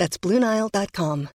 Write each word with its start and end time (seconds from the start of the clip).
That's 0.00 0.16
BlueNile.com. 0.16 1.28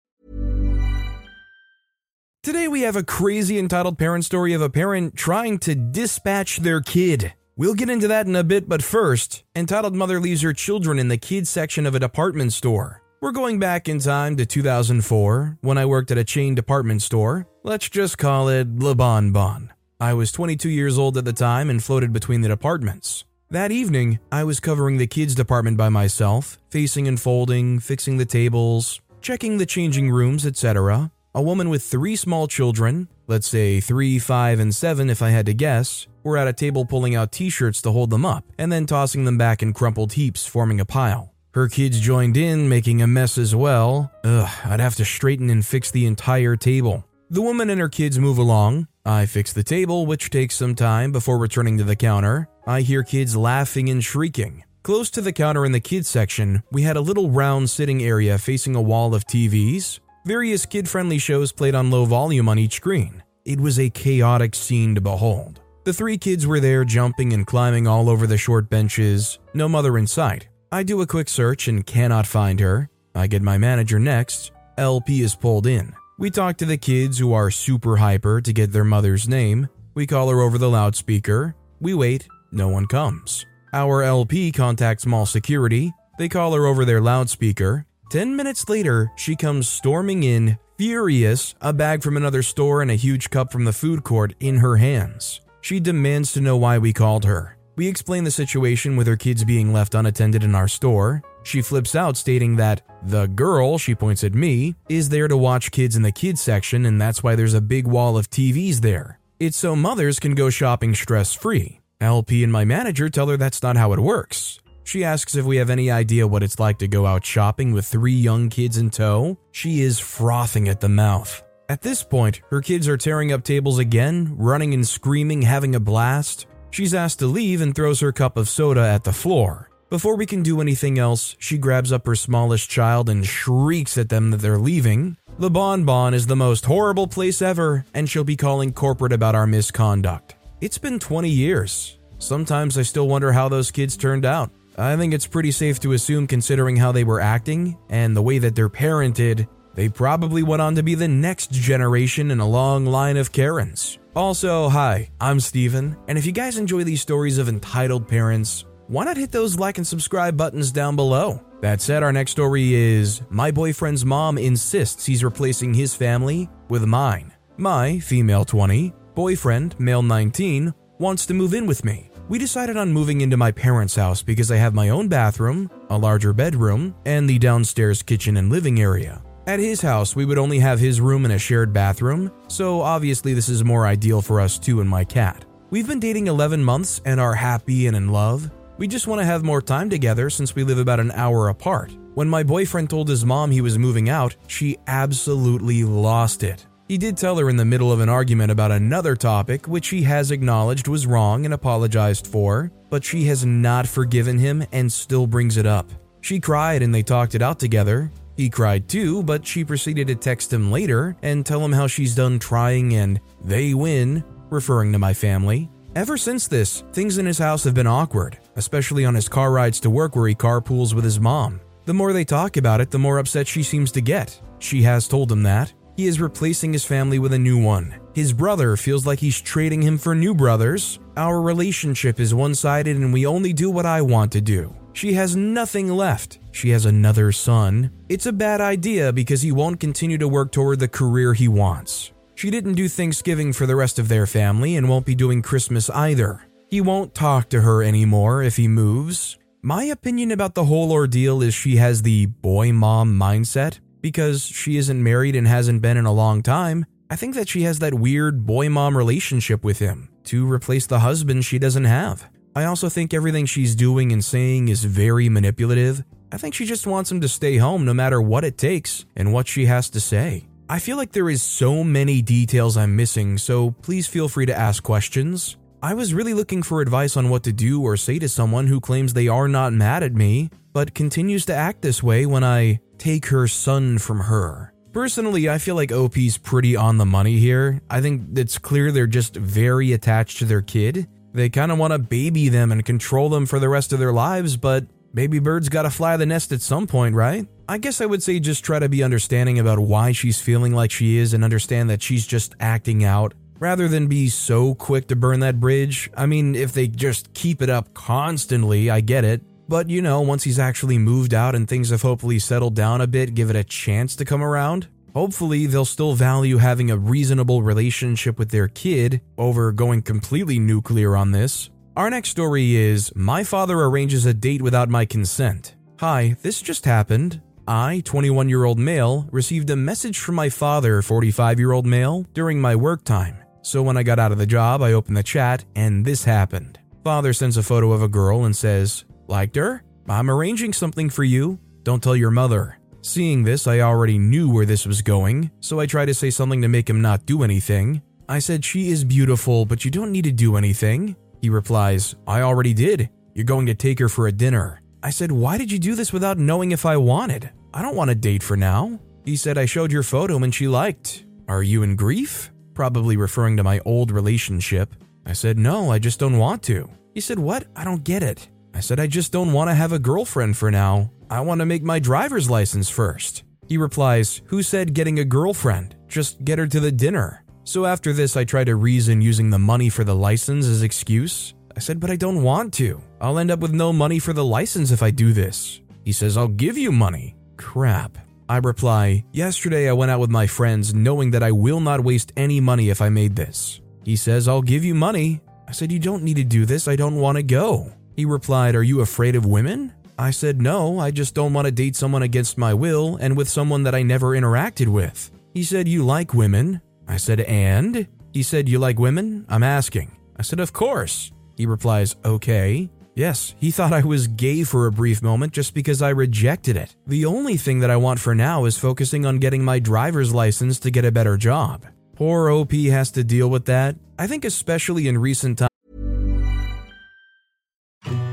Today 2.43 2.67
we 2.67 2.81
have 2.81 2.97
a 2.97 3.05
crazy 3.05 3.59
entitled 3.59 3.99
parent 3.99 4.25
story 4.25 4.55
of 4.55 4.63
a 4.63 4.71
parent 4.71 5.17
trying 5.17 5.59
to 5.61 5.75
dispatch 5.75 6.59
their 6.59 6.81
kid. 6.81 7.35
We'll 7.57 7.75
get 7.75 7.91
into 7.91 8.09
that 8.09 8.27
in 8.27 8.35
a 8.35 8.43
bit, 8.43 8.67
but 8.67 8.83
first, 8.83 9.45
entitled 9.55 9.95
mother 9.95 10.19
leaves 10.19 10.41
her 10.41 10.55
children 10.55 10.99
in 10.99 11.09
the 11.09 11.19
kids 11.19 11.51
section 11.51 11.85
of 11.85 11.95
a 11.95 12.01
department 12.01 12.55
store. 12.55 13.03
We're 13.21 13.33
going 13.33 13.59
back 13.59 13.87
in 13.87 13.99
time 13.99 14.37
to 14.39 14.47
2004 14.47 15.59
when 15.61 15.77
I 15.77 15.85
worked 15.85 16.11
at 16.11 16.17
a 16.17 16.25
chain 16.25 16.55
department 16.55 17.03
store. 17.03 17.47
Let's 17.65 17.91
just 17.91 18.17
call 18.17 18.49
it 18.49 18.79
Le 18.79 18.95
Bon 18.95 19.31
Bon. 19.31 19.75
I 20.01 20.15
was 20.15 20.33
22 20.33 20.71
years 20.71 20.99
old 20.99 21.19
at 21.19 21.27
the 21.27 21.35
time 21.35 21.69
and 21.69 21.85
floated 21.85 22.15
between 22.15 22.41
the 22.41 22.49
departments. 22.49 23.25
That 23.51 23.71
evening, 23.71 24.19
I 24.33 24.43
was 24.43 24.59
covering 24.59 24.97
the 24.97 25.07
kids 25.07 25.35
department 25.35 25.77
by 25.77 25.91
myself, 25.91 26.59
facing 26.71 27.07
and 27.07 27.21
folding, 27.21 27.79
fixing 27.79 28.17
the 28.17 28.25
tables, 28.25 29.01
checking 29.21 29.59
the 29.59 29.67
changing 29.67 30.11
rooms, 30.11 30.47
etc. 30.47 31.13
A 31.35 31.43
woman 31.43 31.69
with 31.69 31.83
three 31.83 32.17
small 32.17 32.49
children, 32.49 33.07
let's 33.27 33.47
say 33.47 33.81
3, 33.81 34.19
5, 34.19 34.61
and 34.61 34.75
7 34.75 35.11
if 35.11 35.21
I 35.21 35.29
had 35.29 35.47
to 35.47 35.55
guess, 35.55 36.07
were 36.23 36.39
at 36.39 36.49
a 36.49 36.55
table 36.55 36.87
pulling 36.87 37.15
out 37.15 37.33
t 37.33 37.51
shirts 37.51 37.83
to 37.83 37.93
hold 37.93 38.11
them 38.11 38.25
up 38.25 38.45
and 38.59 38.73
then 38.73 38.87
tossing 38.87 39.25
them 39.25 39.37
back 39.37 39.63
in 39.63 39.75
crumpled 39.75 40.15
heaps, 40.15 40.47
forming 40.47 40.81
a 40.81 40.87
pile. 40.87 41.35
Her 41.53 41.69
kids 41.69 42.01
joined 42.01 42.37
in, 42.37 42.69
making 42.69 43.03
a 43.03 43.07
mess 43.07 43.37
as 43.37 43.55
well. 43.55 44.11
Ugh, 44.25 44.49
I'd 44.65 44.81
have 44.81 44.97
to 44.97 45.05
straighten 45.05 45.51
and 45.51 45.65
fix 45.65 45.91
the 45.91 46.07
entire 46.07 46.57
table. 46.57 47.05
The 47.31 47.43
woman 47.43 47.71
and 47.71 47.81
her 47.81 47.89
kids 47.89 48.19
move 48.19 48.39
along. 48.39 48.89
I 49.05 49.27
fix 49.27 49.53
the 49.53 49.63
table, 49.63 50.07
which 50.07 50.31
takes 50.31 50.57
some 50.57 50.75
time 50.75 51.13
before 51.13 51.39
returning 51.39 51.79
to 51.79 51.85
the 51.85 51.97
counter. 51.97 52.49
I 52.67 52.81
hear 52.81 53.03
kids 53.03 53.37
laughing 53.37 53.91
and 53.91 54.03
shrieking. 54.03 54.65
Close 54.83 55.11
to 55.11 55.21
the 55.21 55.33
counter 55.33 55.67
in 55.67 55.73
the 55.73 55.81
kids 55.81 56.09
section, 56.09 56.63
we 56.73 56.83
had 56.83 56.97
a 56.97 57.01
little 57.03 57.29
round 57.29 57.69
sitting 57.69 58.03
area 58.03 58.39
facing 58.39 58.75
a 58.75 58.81
wall 58.81 59.15
of 59.15 59.27
TVs. 59.27 60.01
Various 60.25 60.65
kid 60.65 60.89
friendly 60.89 61.19
shows 61.19 61.53
played 61.53 61.75
on 61.75 61.91
low 61.91 62.07
volume 62.07 62.49
on 62.49 62.59
each 62.59 62.77
screen. 62.77 63.23
It 63.45 63.61
was 63.61 63.79
a 63.79 63.91
chaotic 63.91 64.55
scene 64.55 64.95
to 64.95 65.03
behold. 65.03 65.61
The 65.85 65.93
three 65.93 66.17
kids 66.17 66.47
were 66.47 66.61
there 66.61 66.87
jumping 66.87 67.35
and 67.35 67.47
climbing 67.47 67.87
all 67.87 68.09
over 68.09 68.27
the 68.27 68.39
short 68.39 68.71
benches, 68.71 69.39
no 69.53 69.69
mother 69.69 69.99
in 69.99 70.07
sight. 70.07 70.49
I 70.73 70.85
do 70.85 71.03
a 71.03 71.07
quick 71.07 71.29
search 71.29 71.69
and 71.69 71.85
cannot 71.85 72.27
find 72.27 72.61
her. 72.61 72.89
I 73.15 73.27
get 73.27 73.43
my 73.43 73.59
manager 73.59 73.99
next. 73.99 74.53
LP 74.79 75.21
is 75.21 75.35
pulled 75.35 75.67
in. 75.67 75.93
We 76.19 76.31
talk 76.31 76.57
to 76.59 76.65
the 76.65 76.79
kids 76.79 77.19
who 77.19 77.35
are 77.35 77.51
super 77.51 77.99
hyper 77.99 78.41
to 78.41 78.53
get 78.55 78.73
their 78.73 78.85
mother's 78.85 79.29
name. 79.29 79.69
We 79.93 80.07
call 80.07 80.31
her 80.31 80.41
over 80.41 80.57
the 80.57 80.71
loudspeaker. 80.71 81.55
We 81.81 81.93
wait, 81.93 82.29
no 82.55 82.69
one 82.69 82.87
comes. 82.87 83.45
Our 83.73 84.03
LP 84.03 84.53
contacts 84.53 85.07
mall 85.07 85.27
security. 85.27 85.93
They 86.19 86.29
call 86.29 86.53
her 86.53 86.67
over 86.67 86.85
their 86.85 87.01
loudspeaker. 87.01 87.87
10 88.11 88.37
minutes 88.37 88.69
later, 88.69 89.11
she 89.17 89.35
comes 89.35 89.69
storming 89.69 90.23
in, 90.23 90.59
furious, 90.79 91.55
a 91.61 91.73
bag 91.73 92.03
from 92.03 92.17
another 92.17 92.43
store 92.43 92.83
and 92.83 92.91
a 92.91 92.95
huge 92.95 93.31
cup 93.31 93.51
from 93.51 93.65
the 93.65 93.73
food 93.73 94.05
court 94.05 94.35
in 94.39 94.59
her 94.59 94.77
hands. 94.77 95.41
She 95.61 95.81
demands 95.81 96.33
to 96.33 96.41
know 96.41 96.57
why 96.57 96.79
we 96.79 96.93
called 96.93 97.25
her. 97.25 97.57
We 97.77 97.89
explain 97.89 98.23
the 98.23 98.31
situation 98.31 98.97
with 98.97 99.09
her 99.09 99.17
kids 99.17 99.43
being 99.43 99.73
left 99.73 99.95
unattended 99.95 100.45
in 100.45 100.55
our 100.55 100.69
store. 100.69 101.23
She 101.43 101.61
flips 101.61 101.97
out, 101.97 102.17
stating 102.17 102.57
that 102.57 102.83
the 103.03 103.27
girl, 103.27 103.79
she 103.79 103.95
points 103.95 104.23
at 104.23 104.35
me, 104.35 104.77
is 104.89 105.09
there 105.09 105.27
to 105.27 105.37
watch 105.37 105.73
kids 105.73 105.97
in 105.97 106.03
the 106.03 106.13
kids 106.13 106.41
section, 106.41 106.87
and 106.87 107.01
that's 107.01 107.23
why 107.23 107.35
there's 107.35 107.55
a 107.55 107.61
big 107.61 107.87
wall 107.87 108.17
of 108.17 108.31
TVs 108.31 108.81
there. 108.81 109.19
It's 109.41 109.57
so 109.57 109.75
mothers 109.75 110.21
can 110.21 110.37
go 110.37 110.51
shopping 110.51 110.95
stress 110.95 111.35
free. 111.35 111.81
LP 112.05 112.45
and 112.45 112.53
my 112.53 112.65
manager 112.65 113.09
tell 113.09 113.29
her 113.29 113.37
that's 113.37 113.63
not 113.63 113.77
how 113.77 113.93
it 113.93 113.99
works. 113.99 114.61
She 114.85 115.03
asks 115.03 115.35
if 115.35 115.45
we 115.45 115.57
have 115.57 115.71
any 115.71 115.91
idea 115.91 116.29
what 116.29 116.43
it's 116.43 116.61
like 116.61 116.79
to 116.79 116.89
go 116.89 117.07
out 117.07 117.25
shopping 117.25 117.73
with 117.73 117.87
three 117.87 118.13
young 118.13 118.51
kids 118.51 118.77
in 118.77 118.91
tow. 118.91 119.39
She 119.51 119.81
is 119.81 119.99
frothing 119.99 120.69
at 120.69 120.81
the 120.81 120.89
mouth. 120.89 121.43
At 121.69 121.81
this 121.81 122.05
point, 122.05 122.43
her 122.51 122.61
kids 122.61 122.87
are 122.87 122.99
tearing 122.99 123.33
up 123.33 123.43
tables 123.43 123.79
again, 123.79 124.35
running 124.37 124.75
and 124.75 124.87
screaming, 124.87 125.43
having 125.43 125.75
a 125.75 125.81
blast. 125.81 126.47
She's 126.71 126.93
asked 126.93 127.21
to 127.21 127.27
leave 127.27 127.63
and 127.63 127.75
throws 127.75 128.01
her 128.01 128.13
cup 128.13 128.37
of 128.37 128.49
soda 128.49 128.87
at 128.87 129.05
the 129.05 129.13
floor. 129.13 129.71
Before 129.89 130.17
we 130.17 130.27
can 130.27 130.43
do 130.43 130.61
anything 130.61 130.99
else, 130.99 131.37
she 131.39 131.57
grabs 131.57 131.93
up 131.93 132.07
her 132.07 132.17
smallest 132.17 132.69
child 132.69 133.09
and 133.09 133.25
shrieks 133.25 133.97
at 133.97 134.09
them 134.09 134.31
that 134.33 134.39
they're 134.39 134.59
leaving. 134.59 135.17
The 135.39 135.51
Bon 135.51 135.85
Bon 135.85 136.13
is 136.13 136.27
the 136.27 136.37
most 136.37 136.67
horrible 136.67 137.07
place 137.07 137.41
ever, 137.41 137.87
and 137.95 138.09
she'll 138.09 138.25
be 138.25 138.37
calling 138.37 138.73
corporate 138.73 139.13
about 139.13 139.35
our 139.35 139.47
misconduct. 139.47 140.35
It's 140.65 140.79
been 140.79 140.99
20 140.99 141.29
years. 141.29 141.99
Sometimes 142.17 142.79
I 142.79 142.83
still 142.85 143.07
wonder 143.07 143.33
how 143.33 143.51
those 143.51 143.71
kids 143.71 143.99
turned 143.99 144.25
out. 144.25 144.51
I 144.79 144.97
think 144.97 145.13
it's 145.13 145.27
pretty 145.27 145.51
safe 145.51 145.79
to 145.81 145.93
assume, 145.93 146.27
considering 146.27 146.75
how 146.75 146.91
they 146.91 147.05
were 147.05 147.21
acting 147.21 147.77
and 147.91 148.17
the 148.17 148.23
way 148.23 148.39
that 148.39 148.55
they're 148.57 148.71
parented, 148.71 149.47
they 149.75 149.91
probably 149.91 150.43
went 150.43 150.63
on 150.63 150.75
to 150.77 150.83
be 150.83 150.95
the 150.95 151.07
next 151.07 151.53
generation 151.53 152.31
in 152.31 152.41
a 152.41 152.49
long 152.49 152.87
line 152.87 153.19
of 153.19 153.31
Karens. 153.31 153.99
Also, 154.17 154.71
hi, 154.71 155.11
I'm 155.21 155.39
Steven, 155.39 155.99
and 156.09 156.17
if 156.17 156.25
you 156.25 156.33
guys 156.33 156.57
enjoy 156.57 156.83
these 156.83 157.03
stories 157.03 157.37
of 157.37 157.51
entitled 157.51 158.09
parents, 158.09 158.65
why 158.87 159.05
not 159.05 159.19
hit 159.19 159.33
those 159.33 159.59
like 159.59 159.77
and 159.77 159.87
subscribe 159.87 160.35
buttons 160.35 160.73
down 160.73 160.97
below? 160.97 161.45
That 161.61 161.83
said, 161.83 162.03
our 162.03 162.11
next 162.11 162.31
story 162.31 162.73
is 162.73 163.21
My 163.29 163.51
boyfriend's 163.51 164.07
mom 164.07 164.39
insists 164.39 165.05
he's 165.05 165.25
replacing 165.25 165.75
his 165.75 165.95
family 165.95 166.49
with 166.71 166.87
mine. 166.87 167.35
My, 167.59 167.99
female 167.99 168.47
20, 168.47 168.95
boyfriend, 169.15 169.79
male 169.79 170.03
19, 170.03 170.75
wants 170.99 171.27
to 171.27 171.35
move 171.35 171.55
in 171.55 171.67
with 171.67 171.85
me. 171.85 172.11
We 172.29 172.39
decided 172.39 172.77
on 172.77 172.93
moving 172.93 173.21
into 173.21 173.37
my 173.37 173.53
parents' 173.53 173.97
house 173.97 174.23
because 174.23 174.51
I 174.51 174.57
have 174.57 174.75
my 174.75 174.89
own 174.89 175.09
bathroom, 175.09 175.71
a 175.91 175.99
larger 175.99 176.33
bedroom, 176.33 176.95
and 177.05 177.29
the 177.29 177.39
downstairs 177.39 178.03
kitchen 178.03 178.39
and 178.39 178.51
living 178.51 178.81
area. 178.81 179.23
At 179.47 179.61
his 179.61 179.83
house, 179.83 180.17
we 180.17 180.25
would 180.25 180.39
only 180.39 180.59
have 180.59 180.81
his 180.81 181.03
room 181.03 181.27
and 181.27 181.35
a 181.35 181.39
shared 181.39 181.73
bathroom, 181.73 182.33
so 182.49 182.81
obviously 182.81 183.35
this 183.35 183.51
is 183.51 183.63
more 183.63 183.87
ideal 183.87 184.23
for 184.23 184.41
us 184.41 184.59
two 184.59 184.81
and 184.81 184.89
my 184.89 185.05
cat. 185.05 185.45
We've 185.69 185.87
been 185.87 186.01
dating 186.01 186.29
11 186.29 186.65
months 186.65 187.03
and 187.05 187.21
are 187.21 187.35
happy 187.35 187.87
and 187.87 187.97
in 187.97 188.09
love. 188.09 188.51
We 188.79 188.89
just 188.89 189.07
want 189.07 189.21
to 189.21 189.27
have 189.27 189.45
more 189.45 189.61
time 189.61 189.91
together 189.91 190.31
since 190.31 190.55
we 190.55 190.65
live 190.65 190.79
about 190.79 190.99
an 190.99 191.11
hour 191.13 191.49
apart. 191.49 191.95
When 192.15 192.29
my 192.29 192.43
boyfriend 192.43 192.89
told 192.89 193.09
his 193.09 193.25
mom 193.25 193.51
he 193.51 193.61
was 193.61 193.79
moving 193.79 194.09
out, 194.09 194.35
she 194.47 194.79
absolutely 194.87 195.85
lost 195.85 196.43
it. 196.43 196.67
He 196.87 196.99
did 196.99 197.17
tell 197.17 197.39
her 197.39 197.49
in 197.49 197.57
the 197.57 197.65
middle 197.65 197.91
of 197.91 198.01
an 198.01 198.11
argument 198.11 198.51
about 198.51 198.71
another 198.71 199.17
topic, 199.17 199.67
which 199.67 199.89
he 199.89 200.03
has 200.03 200.31
acknowledged 200.31 200.87
was 200.87 201.07
wrong 201.07 201.47
and 201.47 201.55
apologized 201.55 202.27
for, 202.27 202.71
but 202.91 203.03
she 203.03 203.25
has 203.25 203.45
not 203.47 203.89
forgiven 203.89 204.39
him 204.39 204.63
and 204.71 204.93
still 204.93 205.27
brings 205.27 205.57
it 205.57 205.65
up. 205.65 205.91
She 206.21 206.41
cried 206.41 206.83
and 206.83 206.95
they 206.95 207.03
talked 207.03 207.35
it 207.35 207.41
out 207.41 207.59
together, 207.59 208.13
he 208.37 208.51
cried 208.51 208.89
too, 208.89 209.23
but 209.23 209.47
she 209.47 209.65
proceeded 209.65 210.09
to 210.09 210.15
text 210.15 210.53
him 210.53 210.71
later 210.71 211.17
and 211.23 211.47
tell 211.47 211.65
him 211.65 211.73
how 211.73 211.87
she's 211.87 212.15
done 212.15 212.39
trying 212.39 212.95
and 212.95 213.21
they 213.43 213.75
win, 213.75 214.25
referring 214.51 214.93
to 214.93 214.99
my 214.99 215.15
family. 215.15 215.71
Ever 215.95 216.17
since 216.17 216.49
this, 216.49 216.83
things 216.93 217.19
in 217.19 217.27
his 217.27 217.39
house 217.39 217.65
have 217.65 217.75
been 217.75 217.87
awkward, 217.87 218.39
especially 218.57 219.05
on 219.05 219.15
his 219.15 219.29
car 219.29 219.53
rides 219.53 219.79
to 219.81 219.91
work 219.91 220.17
where 220.17 220.29
he 220.29 220.35
carpools 220.35 220.93
with 220.93 221.05
his 221.05 221.21
mom. 221.21 221.61
The 221.85 221.95
more 221.95 222.13
they 222.13 222.25
talk 222.25 222.57
about 222.57 222.81
it, 222.81 222.91
the 222.91 222.99
more 222.99 223.19
upset 223.19 223.47
she 223.47 223.63
seems 223.63 223.93
to 223.93 224.01
get. 224.01 224.41
She 224.59 224.83
has 224.83 225.07
told 225.07 225.31
him 225.31 225.45
that. 225.45 225.73
He 225.97 226.07
is 226.07 226.21
replacing 226.21 226.73
his 226.73 226.85
family 226.85 227.19
with 227.19 227.33
a 227.33 227.39
new 227.39 227.63
one. 227.63 227.95
His 228.15 228.33
brother 228.33 228.77
feels 228.77 229.07
like 229.07 229.21
he's 229.21 229.41
trading 229.41 229.83
him 229.83 229.97
for 229.97 230.15
new 230.15 230.35
brothers. 230.35 230.99
Our 231.17 231.41
relationship 231.41 232.19
is 232.19 232.35
one 232.35 232.55
sided 232.55 232.97
and 232.97 233.13
we 233.13 233.27
only 233.27 233.53
do 233.53 233.71
what 233.71 233.87
I 233.87 234.03
want 234.03 234.33
to 234.33 234.41
do. 234.41 234.75
She 234.93 235.13
has 235.15 235.37
nothing 235.37 235.89
left. 235.89 236.39
She 236.53 236.71
has 236.71 236.85
another 236.85 237.33
son. 237.33 237.91
It's 238.09 238.27
a 238.27 238.33
bad 238.33 238.61
idea 238.61 239.13
because 239.13 239.43
he 239.43 239.53
won't 239.53 239.81
continue 239.81 240.19
to 240.19 240.29
work 240.29 240.53
toward 240.53 240.79
the 240.81 240.89
career 240.89 241.35
he 241.35 241.49
wants. 241.49 242.13
She 242.37 242.51
didn't 242.51 242.75
do 242.75 242.89
Thanksgiving 242.89 243.53
for 243.53 243.67
the 243.67 243.77
rest 243.77 243.99
of 243.99 244.09
their 244.09 244.27
family 244.27 244.77
and 244.77 244.89
won't 244.89 245.07
be 245.07 245.15
doing 245.15 245.43
Christmas 245.43 245.91
either. 245.91 246.45
He 246.71 246.81
won't 246.81 247.15
talk 247.15 247.49
to 247.51 247.61
her 247.61 247.83
anymore 247.83 248.43
if 248.43 248.57
he 248.57 248.67
moves. 248.67 249.39
My 249.63 249.85
opinion 249.85 250.31
about 250.33 250.55
the 250.55 250.65
whole 250.65 250.93
ordeal 250.93 251.41
is 251.41 251.55
she 251.55 251.77
has 251.77 252.03
the 252.03 252.27
boy 252.27 252.73
mom 252.73 253.19
mindset 253.19 253.79
because 254.05 254.45
she 254.45 254.77
isn't 254.77 255.03
married 255.03 255.35
and 255.35 255.49
hasn't 255.49 255.81
been 255.81 255.97
in 255.97 256.05
a 256.05 256.13
long 256.13 256.43
time. 256.43 256.85
I 257.09 257.17
think 257.17 257.35
that 257.37 257.49
she 257.49 257.63
has 257.63 257.79
that 257.79 257.95
weird 257.95 258.45
boy 258.45 258.69
mom 258.69 258.99
relationship 258.99 259.65
with 259.65 259.79
him 259.79 260.11
to 260.25 260.47
replace 260.47 260.87
the 260.87 260.99
husband 260.99 261.47
she 261.47 261.59
doesn't 261.59 261.87
have. 261.87 262.29
I 262.55 262.65
also 262.67 262.91
think 262.91 263.15
everything 263.15 263.47
she's 263.47 263.75
doing 263.75 264.13
and 264.13 264.23
saying 264.23 264.69
is 264.69 264.85
very 264.85 265.31
manipulative. 265.31 266.05
I 266.31 266.37
think 266.37 266.53
she 266.53 266.67
just 266.67 266.87
wants 266.87 267.11
him 267.11 267.23
to 267.23 267.29
stay 267.29 267.57
home 267.57 267.87
no 267.87 267.95
matter 267.95 268.21
what 268.21 268.45
it 268.45 268.59
takes 268.59 269.07
and 269.17 269.33
what 269.33 269.49
she 269.49 269.65
has 269.65 269.89
to 269.89 270.01
say. 270.01 270.49
I 270.69 270.81
feel 270.81 270.99
like 270.99 271.13
there 271.13 271.31
is 271.31 271.43
so 271.43 271.83
many 271.83 272.21
details 272.21 272.77
I'm 272.77 272.95
missing, 272.95 273.39
so 273.39 273.71
please 273.71 274.07
feel 274.07 274.29
free 274.29 274.45
to 274.45 274.55
ask 274.55 274.83
questions. 274.83 275.57
I 275.85 275.93
was 275.93 276.15
really 276.15 276.33
looking 276.33 276.63
for 276.63 276.81
advice 276.81 277.15
on 277.15 277.29
what 277.29 277.43
to 277.43 277.53
do 277.53 277.83
or 277.83 277.99
say 277.99 278.19
to 278.19 278.27
someone 278.27 278.69
who 278.69 278.81
claims 278.81 279.13
they 279.13 279.29
are 279.29 279.47
not 279.47 279.75
mad 279.75 280.03
at 280.03 280.15
me, 280.15 280.49
but 280.73 280.95
continues 280.95 281.45
to 281.45 281.55
act 281.55 281.83
this 281.83 282.03
way 282.03 282.25
when 282.25 282.43
I 282.43 282.81
take 282.97 283.27
her 283.27 283.47
son 283.47 283.99
from 283.99 284.21
her. 284.21 284.73
Personally, 284.95 285.47
I 285.47 285.59
feel 285.59 285.75
like 285.75 285.93
OP's 285.93 286.39
pretty 286.39 286.75
on 286.75 286.97
the 286.97 287.05
money 287.05 287.37
here. 287.37 287.83
I 287.91 288.01
think 288.01 288.39
it's 288.39 288.57
clear 288.57 288.93
they're 288.93 289.07
just 289.07 289.37
very 289.37 289.93
attached 289.93 290.39
to 290.39 290.47
their 290.47 290.63
kid. 290.63 291.07
They 291.35 291.51
kind 291.51 291.71
of 291.71 291.77
want 291.77 291.93
to 291.93 291.99
baby 291.99 292.49
them 292.49 292.73
and 292.73 292.83
control 292.83 293.29
them 293.29 293.45
for 293.45 293.59
the 293.59 293.69
rest 293.69 293.93
of 293.93 293.99
their 293.99 294.13
lives, 294.15 294.57
but 294.57 294.87
baby 295.13 295.39
birds 295.39 295.69
gotta 295.69 295.91
fly 295.91 296.17
the 296.17 296.25
nest 296.25 296.51
at 296.51 296.63
some 296.63 296.87
point, 296.87 297.15
right? 297.15 297.47
I 297.69 297.77
guess 297.77 298.01
I 298.01 298.07
would 298.07 298.23
say 298.23 298.41
just 298.41 298.65
try 298.65 298.79
to 298.79 298.89
be 298.89 299.03
understanding 299.03 299.59
about 299.59 299.79
why 299.79 300.13
she's 300.13 300.41
feeling 300.41 300.73
like 300.75 300.91
she 300.91 301.19
is 301.19 301.35
and 301.35 301.45
understand 301.45 301.91
that 301.91 302.03
she's 302.03 302.27
just 302.27 302.55
acting 302.59 303.05
out 303.05 303.35
rather 303.59 303.89
than 303.89 304.07
be 304.07 304.29
so 304.29 304.75
quick 304.75 305.09
to 305.09 305.17
burn 305.17 305.41
that 305.41 305.61
bridge. 305.61 306.11
I 306.17 306.27
mean, 306.27 306.55
if 306.55 306.73
they 306.73 306.89
just 306.89 307.33
keep 307.35 307.63
it 307.63 307.71
up 307.71 307.95
constantly, 307.95 308.91
I 308.91 309.01
get 309.01 309.25
it. 309.25 309.43
But 309.69 309.89
you 309.89 310.03
know, 310.03 310.21
once 310.21 310.45
he's 310.45 310.59
actually 310.59 310.99
moved 310.99 311.33
out 311.33 311.55
and 311.55 311.69
things 311.69 311.91
have 311.91 312.03
hopefully 312.03 312.39
settled 312.39 312.75
down 312.75 313.01
a 313.01 313.07
bit, 313.07 313.35
give 313.35 313.51
it 313.51 313.57
a 313.57 313.65
chance 313.65 314.15
to 314.17 314.25
come 314.25 314.43
around. 314.43 314.89
Hopefully, 315.15 315.67
they'll 315.67 315.85
still 315.85 316.15
value 316.15 316.57
having 316.57 316.91
a 316.91 316.99
reasonable 316.99 317.63
relationship 317.63 318.39
with 318.39 318.51
their 318.51 318.67
kid 318.67 319.21
over 319.39 319.71
going 319.71 320.03
completely 320.03 320.59
nuclear 320.59 321.17
on 321.17 321.31
this. 321.31 321.71
Our 321.97 322.11
next 322.11 322.31
story 322.31 322.75
is 322.75 323.15
My 323.15 323.45
father 323.45 323.79
arranges 323.79 324.27
a 324.27 324.35
date 324.35 324.61
without 324.61 324.89
my 324.89 325.05
consent. 325.05 325.77
Hi, 326.01 326.37
this 326.43 326.61
just 326.61 326.85
happened. 326.85 327.41
I, 327.69 328.03
21 328.05 328.49
year 328.49 328.65
old 328.65 328.81
male, 328.81 329.29
received 329.31 329.71
a 329.71 329.77
message 329.77 330.19
from 330.19 330.35
my 330.35 330.49
father, 330.49 331.01
45 331.01 331.61
year 331.61 331.71
old 331.71 331.87
male, 331.87 332.27
during 332.35 332.61
my 332.61 332.75
work 332.75 333.05
time. 333.05 333.44
So 333.65 333.83
when 333.83 333.97
I 333.97 334.03
got 334.03 334.19
out 334.19 334.31
of 334.31 334.37
the 334.37 334.47
job, 334.47 334.83
I 334.83 334.93
opened 334.93 335.17
the 335.17 335.23
chat 335.23 335.65
and 335.75 336.05
this 336.05 336.23
happened. 336.23 336.79
Father 337.03 337.33
sends 337.33 337.57
a 337.57 337.63
photo 337.63 337.93
of 337.93 338.03
a 338.03 338.09
girl 338.09 338.45
and 338.45 338.55
says, 338.55 339.07
Liked 339.27 339.57
her? 339.57 339.83
I'm 340.07 340.31
arranging 340.31 340.75
something 340.75 341.09
for 341.09 341.25
you. 341.25 341.59
Don't 341.83 342.03
tell 342.03 342.15
your 342.15 342.31
mother. 342.31 342.79
Seeing 343.01 343.43
this, 343.43 343.67
I 343.67 343.81
already 343.81 344.19
knew 344.19 344.51
where 344.51 344.67
this 344.67 344.87
was 344.87 345.01
going, 345.01 345.51
so 345.61 345.81
I 345.81 345.87
tried 345.87 346.07
to 346.07 346.15
say 346.15 346.29
something 346.29 346.61
to 346.61 346.69
make 346.69 346.89
him 346.89 347.01
not 347.01 347.25
do 347.25 347.43
anything. 347.43 348.03
I 348.29 348.39
said, 348.39 348.67
She 348.67 348.91
is 348.91 349.03
beautiful, 349.03 349.65
but 349.65 349.83
you 349.83 349.91
don't 349.91 350.13
need 350.13 350.25
to 350.25 350.33
do 350.33 350.57
anything. 350.57 351.17
He 351.41 351.49
replies, 351.49 352.15
I 352.27 352.43
already 352.43 352.75
did. 352.75 353.09
You're 353.35 353.45
going 353.45 353.67
to 353.67 353.75
take 353.75 353.99
her 353.99 354.11
for 354.11 354.27
a 354.27 354.33
dinner. 354.33 354.83
I 355.03 355.09
said, 355.09 355.33
Why 355.33 355.57
did 355.57 355.73
you 355.73 355.79
do 355.79 355.95
this 355.95 356.13
without 356.13 356.37
knowing 356.37 356.73
if 356.73 356.85
I 356.85 356.99
wanted? 356.99 357.51
I 357.73 357.81
don't 357.81 357.97
want 357.97 358.11
a 358.11 358.15
date 358.15 358.43
for 358.43 358.59
now. 358.59 359.01
He 359.25 359.37
said, 359.37 359.57
I 359.57 359.65
showed 359.65 359.91
your 359.91 360.03
photo 360.03 360.37
and 360.37 360.55
she 360.55 360.69
liked. 360.69 361.25
Are 361.49 361.63
you 361.63 361.83
in 361.83 361.97
grief? 361.97 362.51
Probably 362.75 363.17
referring 363.17 363.57
to 363.57 363.63
my 363.63 363.81
old 363.85 364.11
relationship. 364.11 364.95
I 365.25 365.33
said, 365.33 365.59
No, 365.59 365.91
I 365.91 365.99
just 366.01 366.19
don't 366.19 366.39
want 366.39 366.63
to. 366.65 366.91
He 367.15 367.21
said, 367.21 367.39
What? 367.39 367.69
I 367.77 367.85
don't 367.85 368.03
get 368.05 368.23
it. 368.23 368.49
I 368.75 368.81
said, 368.81 368.99
I 368.99 369.07
just 369.07 369.31
don't 369.31 369.53
want 369.53 369.71
to 369.71 369.75
have 369.75 369.93
a 369.93 369.99
girlfriend 369.99 370.57
for 370.57 370.71
now. 370.71 371.13
I 371.31 371.41
want 371.41 371.61
to 371.61 371.67
make 371.67 371.85
my 371.85 372.01
driver's 372.01 372.51
license 372.51 372.91
first. 372.91 373.45
He 373.69 373.79
replies, 373.79 374.43
Who 374.47 374.63
said 374.63 374.93
getting 374.93 375.21
a 375.21 375.25
girlfriend? 375.25 375.95
Just 376.09 376.45
get 376.45 376.59
her 376.59 376.67
to 376.67 376.81
the 376.81 376.93
dinner. 376.93 377.45
So 377.63 377.87
after 377.87 378.13
this, 378.13 378.37
I 378.37 378.45
try 378.45 378.65
to 378.65 378.75
reason 378.75 379.21
using 379.21 379.51
the 379.51 379.59
money 379.59 379.89
for 379.89 380.05
the 380.05 380.15
license 380.15 380.67
as 380.67 380.83
excuse. 380.83 381.55
I 381.77 381.81
said, 381.81 382.01
But 382.01 382.11
I 382.11 382.17
don't 382.17 382.43
want 382.43 382.75
to. 382.75 383.01
I'll 383.21 383.39
end 383.39 383.53
up 383.53 383.61
with 383.61 383.73
no 383.73 383.93
money 383.93 384.19
for 384.19 384.33
the 384.33 384.45
license 384.45 384.91
if 384.91 385.03
I 385.03 385.11
do 385.13 385.33
this. 385.33 385.81
He 386.05 386.13
says, 386.13 386.37
I'll 386.37 386.49
give 386.49 386.77
you 386.77 386.91
money. 386.91 387.37
Crap. 387.57 388.19
I 388.49 388.59
reply, 388.59 389.25
Yesterday 389.33 389.89
I 389.89 389.93
went 389.93 390.11
out 390.11 390.21
with 390.21 390.31
my 390.31 390.47
friends 390.47 390.93
knowing 390.95 391.31
that 391.31 391.43
I 391.43 391.53
will 391.53 391.81
not 391.81 392.05
waste 392.05 392.33
any 392.37 392.61
money 392.61 392.91
if 392.91 393.01
I 393.01 393.09
made 393.09 393.37
this. 393.37 393.81
He 394.05 394.17
says, 394.17 394.49
I'll 394.49 394.63
give 394.63 394.85
you 394.85 394.95
money. 394.95 395.41
I 395.67 395.73
said, 395.73 395.91
You 395.91 395.99
don't 395.99 396.23
need 396.23 396.37
to 396.37 396.45
do 396.45 396.67
this. 396.67 396.87
I 396.89 396.97
don't 396.97 397.17
want 397.17 397.37
to 397.37 397.43
go. 397.43 397.93
He 398.17 398.25
replied, 398.25 398.75
Are 398.75 398.83
you 398.83 399.01
afraid 399.01 399.35
of 399.35 399.47
women? 399.47 399.93
I 400.19 400.31
said, 400.31 400.61
No, 400.61 400.99
I 400.99 401.11
just 401.11 401.35
don't 401.35 401.55
want 401.55 401.67
to 401.67 401.73
date 401.73 401.97
someone 401.97 402.23
against 402.23 402.59
my 402.59 402.75
will 402.75 403.17
and 403.17 403.37
with 403.37 403.49
someone 403.49 403.83
that 403.85 403.95
I 403.95 404.03
never 404.03 404.31
interacted 404.31 404.89
with. 404.89 405.31
He 405.55 405.65
said, 405.65 405.89
You 405.89 406.05
like 406.05 406.35
women? 406.35 406.81
I 407.09 407.17
said, 407.17 407.41
And? 407.41 408.07
He 408.33 408.43
said, 408.43 408.69
You 408.69 408.79
like 408.79 408.99
women? 408.99 409.47
I'm 409.49 409.63
asking. 409.63 410.17
I 410.37 410.43
said, 410.43 410.61
Of 410.61 410.73
course. 410.73 411.33
He 411.57 411.67
replies, 411.67 412.17
Okay. 412.25 412.91
Yes, 413.15 413.55
he 413.59 413.71
thought 413.71 413.93
I 413.93 414.03
was 414.03 414.27
gay 414.27 414.65
for 414.65 414.87
a 414.87 414.93
brief 414.93 415.23
moment 415.23 415.53
just 415.53 415.73
because 415.73 416.03
I 416.03 416.09
rejected 416.09 416.77
it. 416.77 416.97
The 417.07 417.25
only 417.25 417.57
thing 417.57 417.79
that 417.81 417.91
I 417.91 417.97
want 417.97 418.19
for 418.19 418.35
now 418.35 418.65
is 418.65 418.77
focusing 418.77 419.25
on 419.25 419.39
getting 419.39 419.63
my 419.63 419.79
driver's 419.79 420.35
license 420.35 420.81
to 420.81 420.91
get 420.91 421.05
a 421.05 421.13
better 421.13 421.37
job. 421.37 421.87
Poor 422.17 422.51
OP 422.51 422.73
has 422.73 423.13
to 423.13 423.23
deal 423.23 423.49
with 423.49 423.67
that. 423.67 423.95
I 424.19 424.27
think, 424.27 424.45
especially 424.45 425.07
in 425.07 425.19
recent 425.19 425.59
times. 425.59 425.71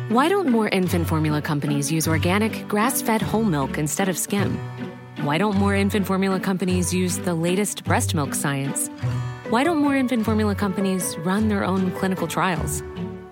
Why 0.09 0.27
don't 0.27 0.49
more 0.49 0.67
infant 0.67 1.07
formula 1.07 1.41
companies 1.41 1.91
use 1.91 2.07
organic, 2.07 2.67
grass 2.67 3.01
fed 3.01 3.21
whole 3.21 3.43
milk 3.43 3.77
instead 3.77 4.09
of 4.09 4.17
skim? 4.17 4.59
Why 5.21 5.37
don't 5.37 5.55
more 5.55 5.75
infant 5.75 6.07
formula 6.07 6.39
companies 6.39 6.93
use 6.93 7.19
the 7.19 7.35
latest 7.35 7.83
breast 7.83 8.15
milk 8.15 8.33
science? 8.33 8.89
Why 9.49 9.63
don't 9.63 9.77
more 9.77 9.95
infant 9.95 10.25
formula 10.25 10.55
companies 10.55 11.15
run 11.19 11.49
their 11.49 11.63
own 11.63 11.91
clinical 11.91 12.27
trials? 12.27 12.81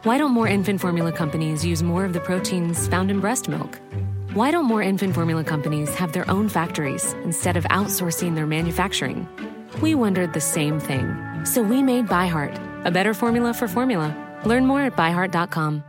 Why 0.03 0.17
don't 0.17 0.31
more 0.31 0.47
infant 0.47 0.79
formula 0.79 1.11
companies 1.11 1.65
use 1.65 1.83
more 1.83 2.05
of 2.05 2.13
the 2.13 2.19
proteins 2.21 2.87
found 2.87 3.11
in 3.11 3.19
breast 3.19 3.49
milk? 3.49 3.79
Why 4.33 4.51
don't 4.51 4.65
more 4.65 4.81
infant 4.81 5.13
formula 5.13 5.43
companies 5.43 5.93
have 5.95 6.13
their 6.13 6.29
own 6.29 6.47
factories 6.49 7.13
instead 7.25 7.57
of 7.57 7.65
outsourcing 7.65 8.35
their 8.35 8.45
manufacturing? 8.47 9.27
We 9.81 9.95
wondered 9.95 10.33
the 10.33 10.41
same 10.41 10.79
thing. 10.79 11.15
So 11.43 11.61
we 11.61 11.83
made 11.83 12.07
ByHeart, 12.07 12.85
a 12.85 12.91
better 12.91 13.13
formula 13.13 13.53
for 13.53 13.67
formula. 13.67 14.15
Learn 14.45 14.65
more 14.65 14.81
at 14.81 14.95
byheart.com. 14.95 15.83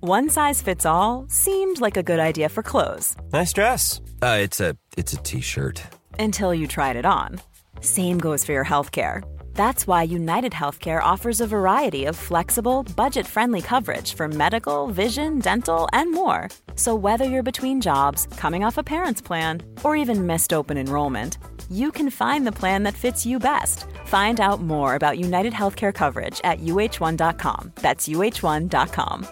One 0.00 0.28
size 0.30 0.62
fits 0.62 0.86
all 0.86 1.26
seemed 1.28 1.80
like 1.80 1.96
a 1.96 2.04
good 2.04 2.20
idea 2.20 2.48
for 2.48 2.62
clothes 2.62 3.16
Nice 3.32 3.52
dress. 3.52 4.00
Uh, 4.22 4.38
it's 4.40 4.60
a 4.60 4.76
it's 4.96 5.12
a 5.12 5.16
t-shirt. 5.16 5.82
until 6.20 6.54
you 6.54 6.68
tried 6.68 6.94
it 6.94 7.04
on. 7.04 7.40
Same 7.80 8.18
goes 8.18 8.44
for 8.44 8.52
your 8.52 8.64
healthcare. 8.64 9.22
That's 9.58 9.88
why 9.88 10.04
United 10.04 10.52
Healthcare 10.52 11.02
offers 11.02 11.40
a 11.40 11.46
variety 11.48 12.04
of 12.04 12.14
flexible, 12.14 12.84
budget 12.94 13.26
friendly 13.26 13.60
coverage 13.60 14.14
for 14.14 14.28
medical, 14.28 14.86
vision, 14.86 15.40
dental, 15.40 15.88
and 15.92 16.12
more. 16.12 16.48
So, 16.76 16.94
whether 16.94 17.24
you're 17.24 17.42
between 17.42 17.80
jobs, 17.80 18.28
coming 18.36 18.62
off 18.62 18.78
a 18.78 18.84
parent's 18.84 19.20
plan, 19.20 19.62
or 19.82 19.96
even 19.96 20.26
missed 20.28 20.52
open 20.52 20.78
enrollment, 20.78 21.38
you 21.68 21.90
can 21.90 22.08
find 22.08 22.46
the 22.46 22.52
plan 22.52 22.84
that 22.84 22.94
fits 22.94 23.26
you 23.26 23.40
best. 23.40 23.86
Find 24.04 24.38
out 24.38 24.60
more 24.60 24.94
about 24.94 25.18
United 25.18 25.52
Healthcare 25.52 25.92
coverage 25.92 26.40
at 26.44 26.60
uh1.com. 26.60 27.72
That's 27.82 28.08
uh1.com. 28.08 29.26